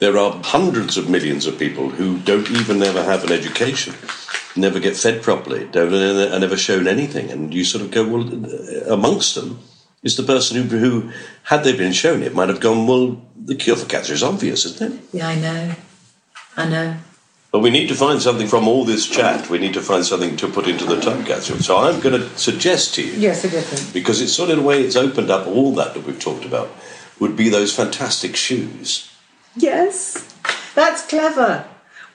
[0.00, 3.94] there are hundreds of millions of people who don't even ever have an education,
[4.56, 8.28] never get fed properly, don't are never shown anything, and you sort of go, well,
[8.28, 9.60] uh, amongst them
[10.02, 11.12] is the person who, who,
[11.44, 14.64] had they been shown it, might have gone, well, the cure for cancer is obvious,
[14.66, 15.00] isn't it?
[15.12, 15.74] Yeah, I know.
[16.56, 16.96] I know.
[17.54, 19.48] But we need to find something from all this chat.
[19.48, 21.60] We need to find something to put into the time capsule.
[21.60, 23.92] So I'm going to suggest to you Yes, different.
[23.94, 26.68] because it's sort of a way it's opened up all that that we've talked about
[27.20, 29.08] would be those fantastic shoes.
[29.54, 30.34] Yes,
[30.74, 31.64] that's clever.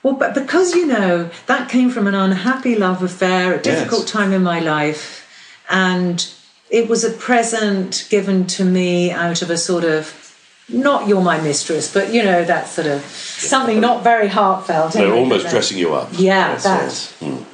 [0.02, 4.10] Well, but because you know that came from an unhappy love affair, a difficult Yes.
[4.10, 5.26] time in my life,
[5.70, 6.30] and
[6.68, 10.29] it was a present given to me out of a sort of
[10.72, 14.92] not you're my mistress, but you know that sort of something not very heartfelt.
[14.92, 16.08] They're anyway, almost dressing you up.
[16.12, 16.82] Yeah, Yes, that.
[16.82, 17.16] yes.
[17.20, 17.44] Mm.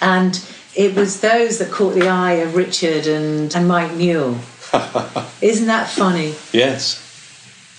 [0.00, 0.44] And
[0.74, 4.38] it was those that caught the eye of Richard and, and Mike Newell.
[5.42, 6.34] Isn't that funny?
[6.52, 6.98] Yes.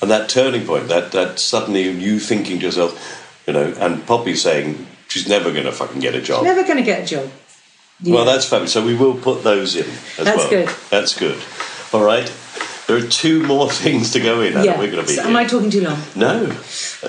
[0.01, 4.35] And that turning point, that, that suddenly you thinking to yourself, you know, and Poppy
[4.35, 6.43] saying she's never going to fucking get a job.
[6.43, 7.31] Never going to get a job.
[8.05, 8.73] Well, that's fabulous.
[8.73, 10.49] So we will put those in as That's well.
[10.49, 10.69] good.
[10.89, 11.41] That's good.
[11.93, 12.31] All right.
[12.87, 14.53] There are two more things to go in.
[14.53, 14.65] Anna.
[14.65, 14.79] yeah.
[14.79, 15.99] We're going to be So am I talking too long?
[16.15, 16.55] No.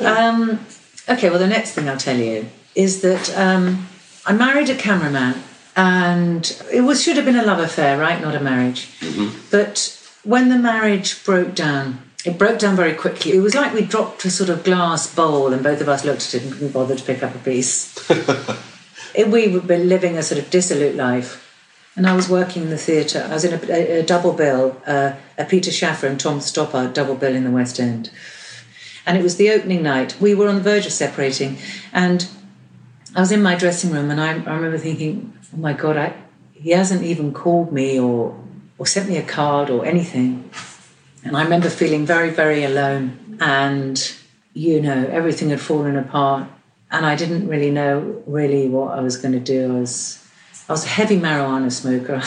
[0.01, 0.61] Um,
[1.09, 3.87] okay, well, the next thing I'll tell you is that um,
[4.27, 5.43] I married a cameraman,
[5.77, 8.21] and it was should have been a love affair, right?
[8.21, 8.89] Not a marriage.
[9.51, 13.33] But when the marriage broke down, it broke down very quickly.
[13.37, 16.23] It was like we dropped a sort of glass bowl, and both of us looked
[16.27, 17.95] at it and couldn't bother to pick up a piece.
[19.15, 21.41] It- we were living a sort of dissolute life.
[21.97, 23.25] And I was working in the theatre.
[23.29, 26.93] I was in a, a, a double bill, uh, a Peter Shaffer and Tom Stoppard
[26.93, 28.11] double bill in the West End.
[29.07, 30.17] And it was the opening night.
[30.21, 31.59] We were on the verge of separating.
[31.93, 32.27] And
[33.15, 36.15] I was in my dressing room and I, I remember thinking, oh my God, I,
[36.53, 38.37] he hasn't even called me or,
[38.79, 40.51] or sent me a card or anything.
[41.23, 43.39] And I remember feeling very, very alone.
[43.41, 44.15] And,
[44.53, 46.49] you know, everything had fallen apart.
[46.91, 49.77] And I didn't really know really what I was going to do.
[49.77, 50.24] I was,
[50.69, 52.23] I was a heavy marijuana smoker.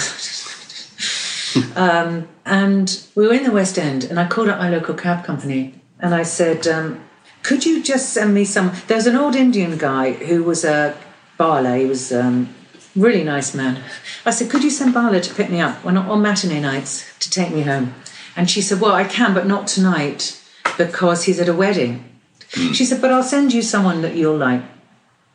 [1.76, 5.26] um, and we were in the West End, and I called up my local cab
[5.26, 7.04] company and I said, um,
[7.44, 8.72] Could you just send me some?
[8.88, 10.96] There was an old Indian guy who was a
[11.38, 12.54] Bala, he was um,
[12.96, 13.84] really nice man.
[14.26, 17.30] I said, Could you send Bala to pick me up on, on matinee nights to
[17.30, 17.94] take me home?
[18.36, 20.40] And she said, Well, I can, but not tonight
[20.78, 22.04] because he's at a wedding.
[22.50, 24.62] She said, But I'll send you someone that you'll like.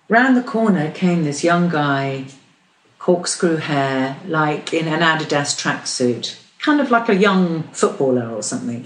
[0.09, 2.27] Round the corner came this young guy,
[3.07, 8.85] corkscrew hair, like in an Adidas tracksuit, kind of like a young footballer or something.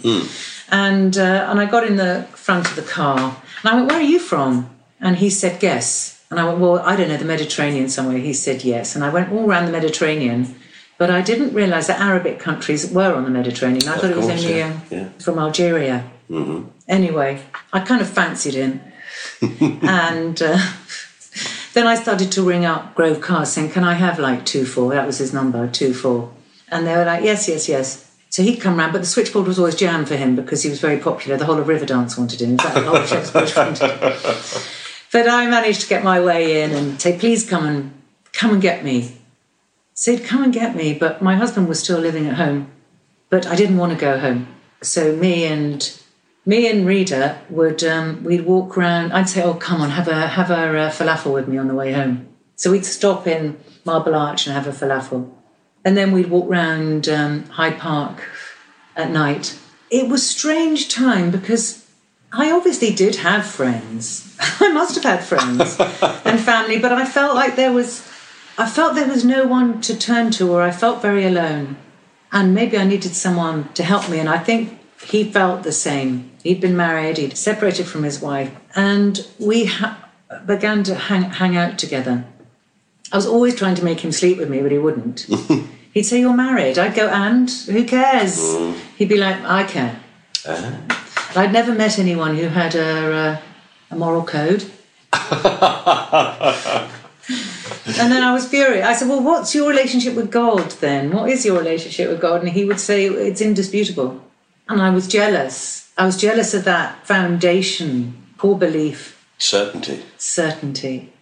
[0.70, 3.18] And uh, and I got in the front of the car
[3.62, 4.70] and I went, Where are you from?
[5.00, 5.90] And he said, Guess.
[6.30, 8.16] And I went, Well, I don't know, the Mediterranean somewhere.
[8.18, 8.96] He said, Yes.
[8.96, 10.40] And I went all around the Mediterranean,
[10.98, 13.86] but I didn't realise that Arabic countries were on the Mediterranean.
[13.86, 14.68] I Of thought it was only yeah.
[14.72, 15.08] um, Yeah.
[15.24, 15.98] from Algeria.
[16.30, 16.70] Mhm.
[16.88, 17.32] Anyway,
[17.72, 18.80] I kind of fancied him.
[19.82, 20.58] and uh,
[21.76, 24.94] then I started to ring up Grove Cars saying, Can I have like 2 4?
[24.94, 26.32] That was his number, 2 4.
[26.70, 28.10] And they were like, Yes, yes, yes.
[28.30, 30.80] So he'd come round, but the switchboard was always jammed for him because he was
[30.80, 31.36] very popular.
[31.36, 32.52] The whole of Riverdance wanted him.
[32.52, 34.14] In fact, the whole of Shepherd's wanted him.
[35.12, 38.02] But I managed to get my way in and say, Please come and
[38.32, 39.18] come and get me.
[39.92, 40.94] Said, Come and get me.
[40.94, 42.72] But my husband was still living at home,
[43.28, 44.48] but I didn't want to go home.
[44.82, 46.00] So me and
[46.46, 49.12] me and Rita would um, we'd walk around.
[49.12, 51.74] I'd say, "Oh, come on, have a have a uh, falafel with me on the
[51.74, 55.30] way home." So we'd stop in Marble Arch and have a falafel,
[55.84, 58.22] and then we'd walk round um, Hyde Park
[58.96, 59.58] at night.
[59.90, 61.86] It was strange time because
[62.32, 64.36] I obviously did have friends.
[64.60, 65.76] I must have had friends
[66.24, 68.06] and family, but I felt like there was
[68.58, 71.76] I felt there was no one to turn to, or I felt very alone.
[72.32, 74.18] And maybe I needed someone to help me.
[74.18, 76.30] And I think he felt the same.
[76.46, 79.98] He'd been married, he'd separated from his wife, and we ha-
[80.46, 82.24] began to hang, hang out together.
[83.10, 85.26] I was always trying to make him sleep with me, but he wouldn't.
[85.92, 86.78] He'd say, You're married.
[86.78, 88.38] I'd go, And who cares?
[88.96, 89.98] He'd be like, I care.
[91.34, 93.40] I'd never met anyone who had a, uh,
[93.90, 94.70] a moral code.
[95.12, 95.22] and
[98.12, 98.86] then I was furious.
[98.86, 101.10] I said, Well, what's your relationship with God then?
[101.10, 102.42] What is your relationship with God?
[102.42, 104.22] And he would say, It's indisputable.
[104.68, 105.85] And I was jealous.
[105.98, 110.02] I was jealous of that foundation, poor belief, Certainty.
[110.18, 111.12] certainty.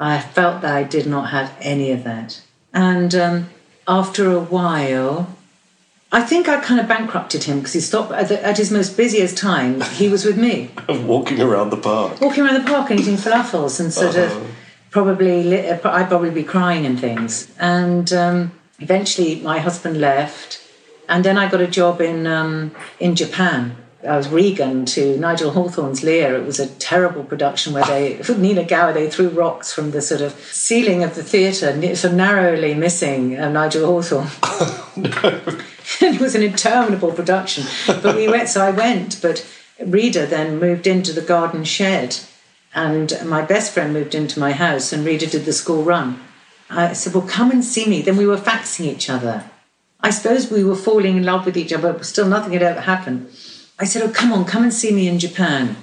[0.00, 2.42] I felt that I did not have any of that.
[2.72, 3.50] And um,
[3.86, 5.28] after a while,
[6.10, 8.96] I think I kind of bankrupted him because he stopped at, the, at his most
[8.96, 9.80] busiest time.
[9.80, 12.20] He was with me, Walking around the park.
[12.20, 14.30] walking around the park and eating falafels and sort of
[14.90, 17.52] probably I'd probably be crying and things.
[17.58, 20.60] And um, eventually, my husband left,
[21.08, 23.76] and then I got a job in um, in Japan.
[24.06, 26.36] I was Regan to Nigel Hawthorne's Lear.
[26.36, 30.32] It was a terrible production where they, Ninagawa, they threw rocks from the sort of
[30.52, 34.28] ceiling of the theatre, so narrowly missing uh, Nigel Hawthorne.
[36.00, 37.64] it was an interminable production.
[37.86, 39.44] But we went, so I went, but
[39.84, 42.18] Rita then moved into the garden shed,
[42.74, 46.20] and my best friend moved into my house, and Rita did the school run.
[46.70, 48.02] I said, Well, come and see me.
[48.02, 49.50] Then we were faxing each other.
[50.00, 52.80] I suppose we were falling in love with each other, but still nothing had ever
[52.80, 53.28] happened.
[53.78, 55.76] I said, Oh, come on, come and see me in Japan.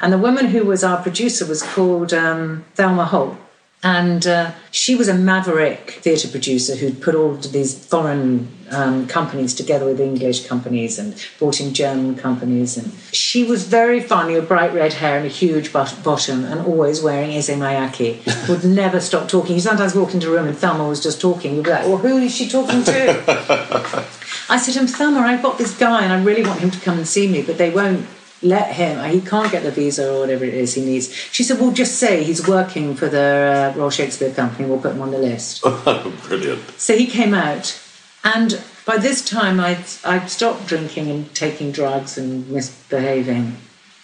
[0.00, 3.36] And the woman who was our producer was called um, Thelma Holt.
[3.82, 9.54] And uh, she was a maverick theatre producer who'd put all these foreign um, companies
[9.54, 12.76] together with English companies and brought in German companies.
[12.76, 16.60] And she was very funny, with bright red hair and a huge bot- bottom, and
[16.60, 18.48] always wearing Issey Miyake.
[18.48, 19.54] Would never stop talking.
[19.54, 21.56] You sometimes walk into a room and Thelma was just talking.
[21.56, 23.24] You'd be like, well, who is she talking to?
[24.48, 26.80] I said to him, Thelma, I've got this guy and I really want him to
[26.80, 28.06] come and see me, but they won't
[28.42, 29.02] let him.
[29.10, 31.12] He can't get the visa or whatever it is he needs.
[31.12, 34.68] She said, well, just say he's working for the uh, Royal Shakespeare Company.
[34.68, 35.62] We'll put him on the list.
[36.28, 36.70] Brilliant.
[36.78, 37.80] So he came out,
[38.26, 43.56] and by this time I'd, I'd stopped drinking and taking drugs and misbehaving.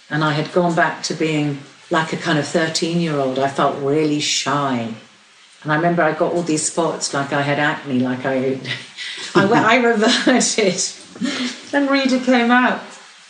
[0.08, 1.58] And I had gone back to being
[1.90, 3.40] like a kind of 13 year old.
[3.40, 4.94] I felt really shy.
[5.64, 8.60] And I remember I got all these spots like I had acne, like I,
[9.34, 10.80] I, I reverted.
[11.72, 12.80] Then Rita came out.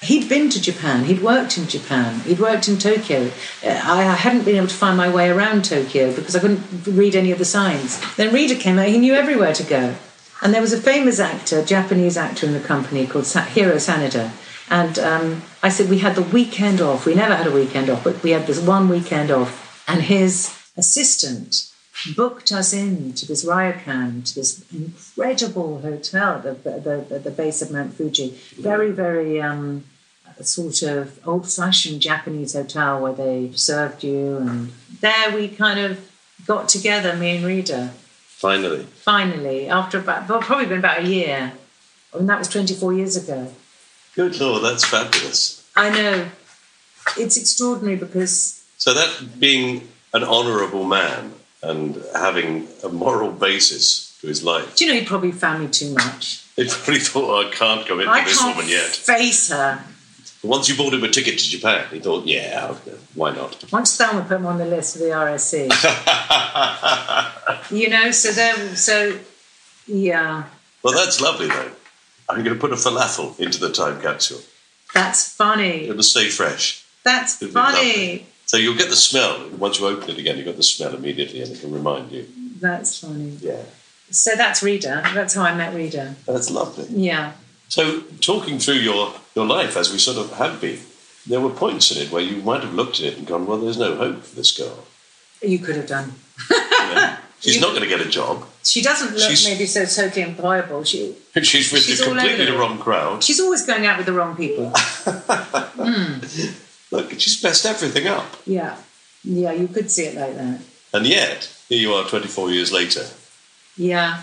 [0.03, 3.31] He'd been to Japan, he'd worked in Japan, he'd worked in Tokyo.
[3.65, 7.15] Uh, I hadn't been able to find my way around Tokyo because I couldn't read
[7.15, 8.01] any of the signs.
[8.17, 9.95] Then Rita came out, he knew everywhere to go.
[10.43, 14.33] And there was a famous actor, Japanese actor in the company called Hiro Sanada.
[14.69, 17.07] And um, I said, We had the weekend off.
[17.07, 19.85] We never had a weekend off, but we had this one weekend off.
[19.87, 21.71] And his assistant
[22.17, 27.31] booked us in to this ryokan, to this incredible hotel at the, the, the, the
[27.31, 28.31] base of Mount Fuji.
[28.59, 29.85] Very, very um,
[30.41, 34.39] sort of old fashioned Japanese hotel where they served you.
[34.39, 36.11] And there we kind of
[36.47, 37.93] got together, me and Rita
[38.43, 38.83] Finally.
[39.05, 41.53] finally, after about, well, probably been about a year.
[42.13, 43.53] And that was 24 years ago.
[44.17, 45.65] Good Lord, that's fabulous.
[45.77, 46.29] I know.
[47.17, 54.27] It's extraordinary because, So that being an honourable man and having a moral basis to
[54.27, 56.45] his life, do you know, he probably found me too much.
[56.57, 58.89] he probably thought, oh, I can't go into I this woman yet.
[58.91, 59.85] face her.
[60.43, 62.75] Once you bought him a ticket to Japan, he thought, yeah,
[63.15, 63.65] why not?
[63.73, 65.71] Once Thelma put him on the list of the RSC.
[67.71, 69.19] you know, so then, so,
[69.87, 70.45] yeah,
[70.83, 71.71] Well, that's lovely, though.
[72.29, 74.41] I'm going to put a falafel into the time capsule.
[74.95, 75.89] that's funny.
[75.89, 76.85] It'll stay fresh.
[77.05, 78.27] That's It'll funny.
[78.47, 79.49] So you'll get the smell.
[79.59, 82.27] Once you open it again, you've got the smell immediately and it can remind you.
[82.61, 83.37] That's funny.
[83.41, 83.63] Yeah.
[84.11, 85.03] So that's Rita.
[85.15, 86.15] That's how I met Rita.
[86.27, 86.87] That's lovely.
[86.91, 87.33] Yeah.
[87.69, 90.81] So, talking through your, your life as we sort of have been,
[91.27, 93.59] there were points in it where you might have looked at it and gone, well,
[93.59, 94.85] there's no hope for this girl.
[95.41, 96.13] You could have done.
[96.51, 97.17] You know?
[97.41, 98.45] She's not going to get a job.
[98.63, 100.85] She doesn't look She's- maybe so totally employable.
[100.87, 103.25] She She's with She's the completely the wrong crowd.
[103.25, 104.73] She's always going out with the wrong people.
[105.75, 106.21] Hmm.
[106.95, 108.27] Look, she's messed everything up.
[108.47, 108.77] yeah.
[109.25, 110.61] Yeah, you could see it like that.
[110.93, 113.07] And yet, here you are 24 years later.
[113.77, 114.23] Yeah.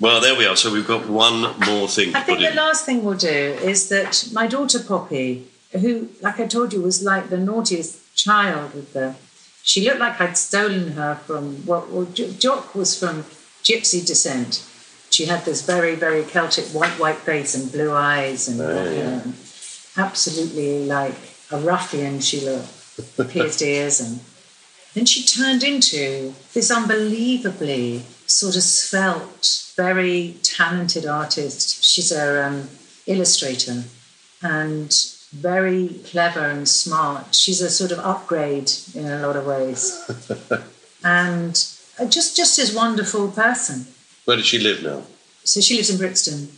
[0.00, 0.56] Well, there we are.
[0.56, 2.56] So we've got one more thing I think the in.
[2.56, 3.28] last thing we'll do
[3.62, 8.74] is that my daughter Poppy, who, like I told you, was like the naughtiest child
[8.74, 9.14] with the.
[9.62, 11.64] She looked like I'd stolen her from.
[11.64, 13.24] Well, well Jock was from
[13.62, 14.66] gypsy descent.
[15.10, 19.00] She had this very, very Celtic white, white face and blue eyes, and Oh, yeah.
[19.18, 19.22] know,
[19.96, 21.14] absolutely like
[21.52, 22.18] a ruffian.
[22.20, 24.20] She looked, pierced ears, and
[24.94, 31.84] then she turned into this unbelievably sort of svelte, very talented artist.
[31.84, 32.68] She's a um,
[33.06, 33.84] illustrator
[34.42, 34.94] and
[35.32, 37.34] very clever and smart.
[37.34, 39.82] She's a sort of upgrade in a lot of ways,
[41.04, 41.54] and
[41.98, 43.86] uh, just just as wonderful person.
[44.24, 45.02] Where does she live now?
[45.44, 46.48] So she lives in Brixton,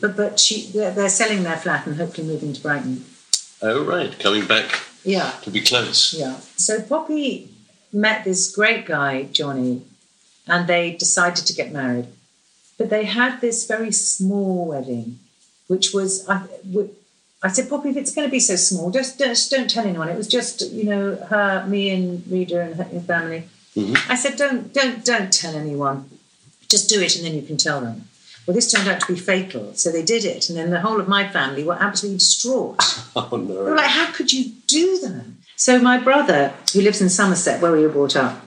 [0.00, 3.04] but but she they're, they're selling their flat and hopefully moving to Brighton.
[3.62, 4.18] Oh, right.
[4.18, 5.30] Coming back Yeah.
[5.42, 6.14] to be close.
[6.14, 6.40] Yeah.
[6.56, 7.50] So Poppy
[7.92, 9.82] met this great guy, Johnny,
[10.52, 12.06] and they decided to get married.
[12.76, 15.18] But they had this very small wedding,
[15.66, 16.28] which was
[17.44, 20.08] I said, Poppy, if it's going to be so small, just, just don't tell anyone.
[20.08, 23.44] It was just, you know, her, me, and Rita and her, her family.
[23.74, 24.12] Mm-hmm.
[24.12, 26.08] I said, don't, don't, don't tell anyone.
[26.68, 28.08] Just do it, and then you can tell them.
[28.46, 31.00] Well, this turned out to be fatal, so they did it, and then the whole
[31.00, 32.76] of my family were absolutely distraught.
[33.14, 33.74] Oh They were no!
[33.74, 35.24] like, how could you do that?
[35.56, 38.41] So my brother, who lives in Somerset, where we were brought up,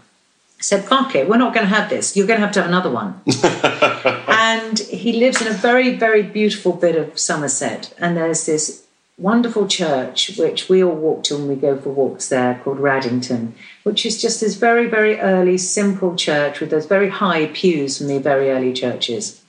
[0.65, 2.17] said, fuck it, we're not going to have this.
[2.17, 3.21] You're going to have to have another one.
[4.27, 7.93] and he lives in a very, very beautiful bit of Somerset.
[7.99, 8.85] And there's this
[9.17, 13.53] wonderful church, which we all walk to when we go for walks there, called Raddington,
[13.83, 18.07] which is just this very, very early, simple church with those very high pews from
[18.07, 19.43] the very early churches.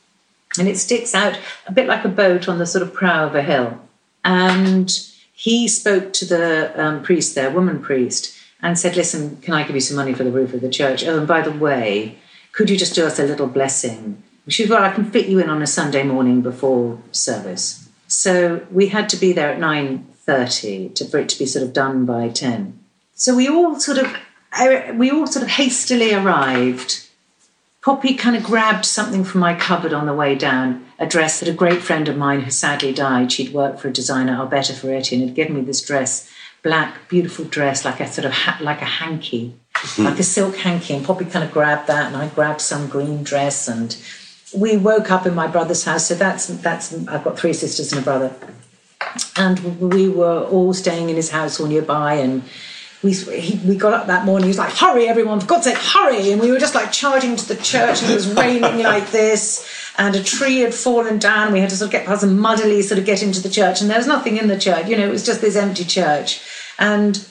[0.58, 3.34] And it sticks out a bit like a boat on the sort of prow of
[3.34, 3.80] a hill.
[4.24, 4.90] And
[5.32, 9.74] he spoke to the um, priest there, woman priest, and said, Listen, can I give
[9.74, 11.04] you some money for the roof of the church?
[11.04, 12.18] Oh, and by the way,
[12.52, 14.22] could you just do us a little blessing?
[14.48, 17.88] She said, Well, I can fit you in on a Sunday morning before service.
[18.08, 21.72] So we had to be there at 9.30 to, for it to be sort of
[21.72, 22.78] done by 10.
[23.14, 24.14] So we all sort of,
[24.52, 27.06] uh, we all sort of hastily arrived
[27.86, 31.48] Poppy kind of grabbed something from my cupboard on the way down, a dress that
[31.48, 35.14] a great friend of mine who sadly died, she'd worked for a designer, Alberta Ferretti,
[35.14, 36.28] and had given me this dress,
[36.62, 40.04] black, beautiful dress, like a sort of ha- like a hanky, mm-hmm.
[40.04, 40.94] like a silk hanky.
[40.94, 43.96] And Poppy kind of grabbed that, and I grabbed some green dress, and
[44.56, 46.06] we woke up in my brother's house.
[46.06, 48.34] So that's that's I've got three sisters and a brother,
[49.36, 52.42] and we were all staying in his house or nearby, and
[53.02, 54.44] we, he, we got up that morning.
[54.44, 55.40] He was like, "Hurry, everyone!
[55.40, 58.14] For God's sake, hurry!" And we were just like charging to the church, and it
[58.14, 59.68] was raining like this,
[59.98, 61.52] and a tree had fallen down.
[61.52, 63.80] We had to sort of get past and muddily sort of get into the church,
[63.80, 64.86] and there was nothing in the church.
[64.88, 66.40] You know, it was just this empty church,
[66.78, 67.26] and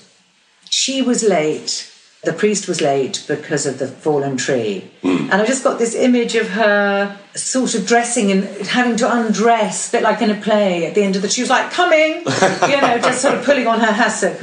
[0.69, 1.91] she was late.
[2.23, 4.89] The priest was late because of the fallen tree.
[5.03, 5.29] Hmm.
[5.31, 9.89] And I just got this image of her sort of dressing and having to undress,
[9.89, 11.29] a bit like in a play at the end of the.
[11.29, 12.13] She was like, coming,
[12.67, 14.39] you know, just sort of pulling on her hassock.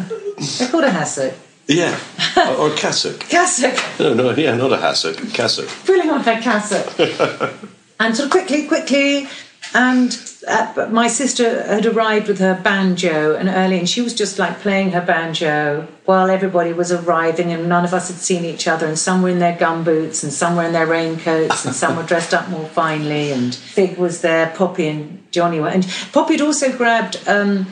[0.59, 1.35] They called a hassock.
[1.67, 1.99] Yeah,
[2.37, 3.19] or, or cassock.
[3.21, 5.69] Cassock, No, no, yeah, not a hassock, cassock.
[5.85, 6.87] pulling on her cassock.
[8.03, 9.29] and sort of quickly, quickly.
[9.75, 14.39] And uh, my sister had arrived with her banjo and early, and she was just
[14.39, 18.67] like playing her banjo while everybody was arriving, and none of us had seen each
[18.67, 18.87] other.
[18.87, 22.03] And some were in their gumboots, and some were in their raincoats, and some were
[22.03, 23.31] dressed up more finely.
[23.31, 27.67] And Fig was there, Poppy and Johnny were, and Poppy had also grabbed, um,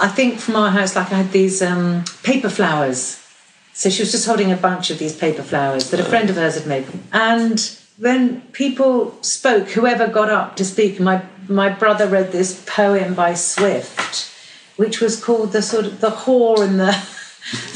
[0.00, 3.18] I think, from our house, like I had these um, paper flowers.
[3.74, 6.36] So she was just holding a bunch of these paper flowers that a friend of
[6.36, 6.86] hers had made.
[7.10, 7.58] And
[8.02, 13.34] when people spoke, whoever got up to speak, my my brother read this poem by
[13.34, 14.28] Swift,
[14.76, 16.96] which was called the sort of the whore and the.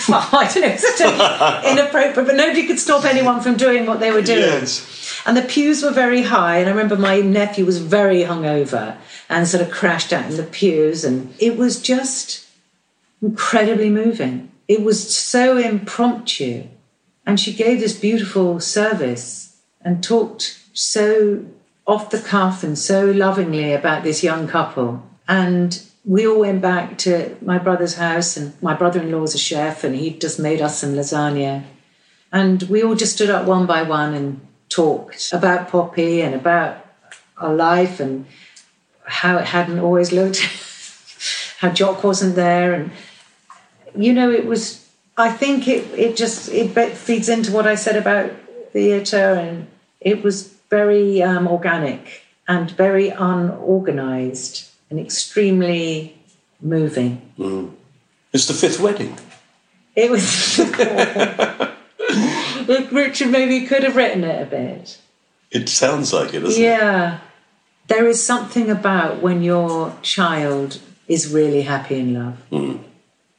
[0.09, 1.01] Well, I don't know, it's
[1.73, 4.39] inappropriate, but nobody could stop anyone from doing what they were doing.
[4.39, 5.21] Yes.
[5.27, 8.97] And the pews were very high, and I remember my nephew was very hungover
[9.29, 12.47] and sort of crashed out in the pews, and it was just
[13.21, 14.53] incredibly moving.
[14.69, 16.69] It was so impromptu.
[17.27, 19.56] And she gave this beautiful service
[19.87, 21.47] and talked so
[21.87, 25.01] off the cuff and so lovingly about this young couple.
[25.29, 29.39] And we all went back to my brother's house, and my brother in law's a
[29.39, 31.63] chef, and he'd just made us some lasagna.
[32.33, 36.85] And we all just stood up one by one and talked about Poppy and about
[37.39, 38.27] our life and
[39.05, 40.41] how it hadn't always looked,
[41.61, 42.75] how Jock wasn't there.
[42.75, 42.91] And,
[43.95, 44.85] you know, it was,
[45.17, 48.33] I think it, it just, it feeds into what I said about
[48.73, 49.69] theatre and
[50.07, 56.17] it was very um, organic and very unorganized and extremely
[56.61, 57.21] moving.
[57.37, 57.73] Mm.
[58.33, 59.19] It's the fifth wedding.
[59.97, 60.61] It was.
[62.93, 64.99] Richard maybe could have written it a bit.
[65.51, 66.65] It sounds like it, doesn't it?
[66.65, 67.19] Yeah.
[67.89, 70.79] There is something about when your child
[71.09, 72.81] is really happy in love, mm.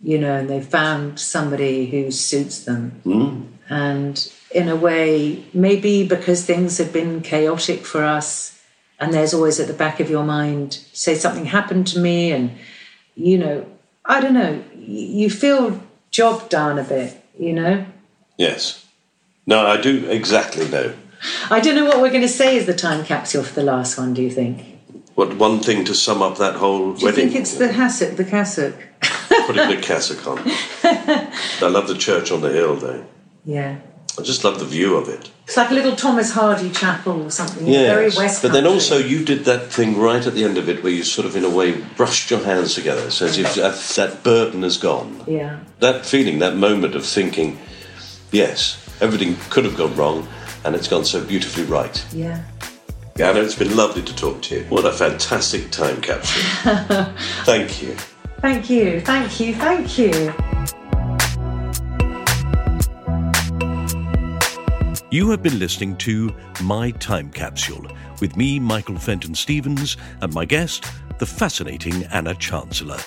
[0.02, 3.02] you know, and they've found somebody who suits them.
[3.06, 3.46] Mm.
[3.70, 8.62] And in a way, maybe because things have been chaotic for us,
[9.00, 12.52] and there's always at the back of your mind, say something happened to me, and,
[13.16, 13.66] you know,
[14.06, 15.82] I don't know, you feel
[16.12, 17.86] job done a bit, you know?
[18.38, 18.86] Yes.
[19.46, 20.94] No, I do exactly know.
[21.50, 23.98] I don't know what we're going to say is the time capsule for the last
[23.98, 24.78] one, do you think?
[25.16, 27.30] What one thing to sum up that whole Do wedding?
[27.30, 28.76] think it's the hassock, the cassock?
[29.48, 30.40] Putting the cassock on.
[31.64, 33.04] I love the church on the hill, though.
[33.44, 33.80] Yeah.
[34.18, 35.30] I just love the view of it.
[35.46, 37.66] It's like a little Thomas Hardy chapel or something.
[37.66, 40.68] Very Yes, West but then also you did that thing right at the end of
[40.68, 43.56] it where you sort of, in a way, brushed your hands together, so as if
[43.56, 45.24] that, that burden has gone.
[45.28, 45.60] Yeah.
[45.80, 47.60] That feeling, that moment of thinking,
[48.32, 50.28] yes, everything could have gone wrong,
[50.66, 52.04] and it's gone so beautifully right.
[52.12, 52.44] Yeah.
[53.20, 54.64] Anna, it's been lovely to talk to you.
[54.66, 56.44] What a fantastic time capsule.
[57.46, 57.96] Thank you.
[58.42, 59.02] Thank you.
[59.02, 59.56] Thank you.
[59.56, 60.34] Thank you.
[65.18, 67.88] You have been listening to My Time Capsule
[68.22, 70.86] with me, Michael Fenton Stevens, and my guest,
[71.18, 73.00] the fascinating Anna Chancellor.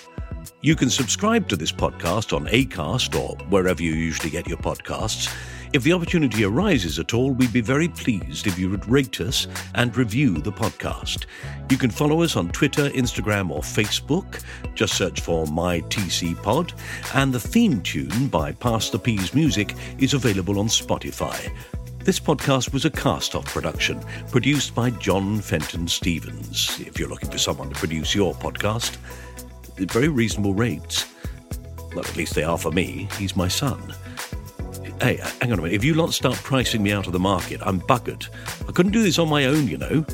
[0.61, 5.32] You can subscribe to this podcast on ACAST or wherever you usually get your podcasts.
[5.72, 9.46] If the opportunity arises at all, we'd be very pleased if you would rate us
[9.76, 11.26] and review the podcast.
[11.70, 14.42] You can follow us on Twitter, Instagram, or Facebook.
[14.74, 16.72] Just search for My TC Pod.
[17.14, 21.52] And the theme tune by Pass the Peas Music is available on Spotify.
[22.03, 26.80] This podcast was a cast off production produced by John Fenton Stevens.
[26.80, 28.96] If you're looking for someone to produce your podcast,
[29.80, 31.07] at very reasonable rates.
[31.94, 33.09] Well, at least they are for me.
[33.18, 33.94] He's my son.
[35.01, 35.74] Hey, uh, hang on a minute.
[35.74, 38.28] If you lot start pricing me out of the market, I'm buggered.
[38.68, 40.05] I couldn't do this on my own, you know.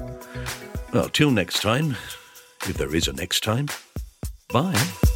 [0.93, 1.97] Well, till next time,
[2.63, 3.69] if there is a next time,
[4.53, 5.16] bye.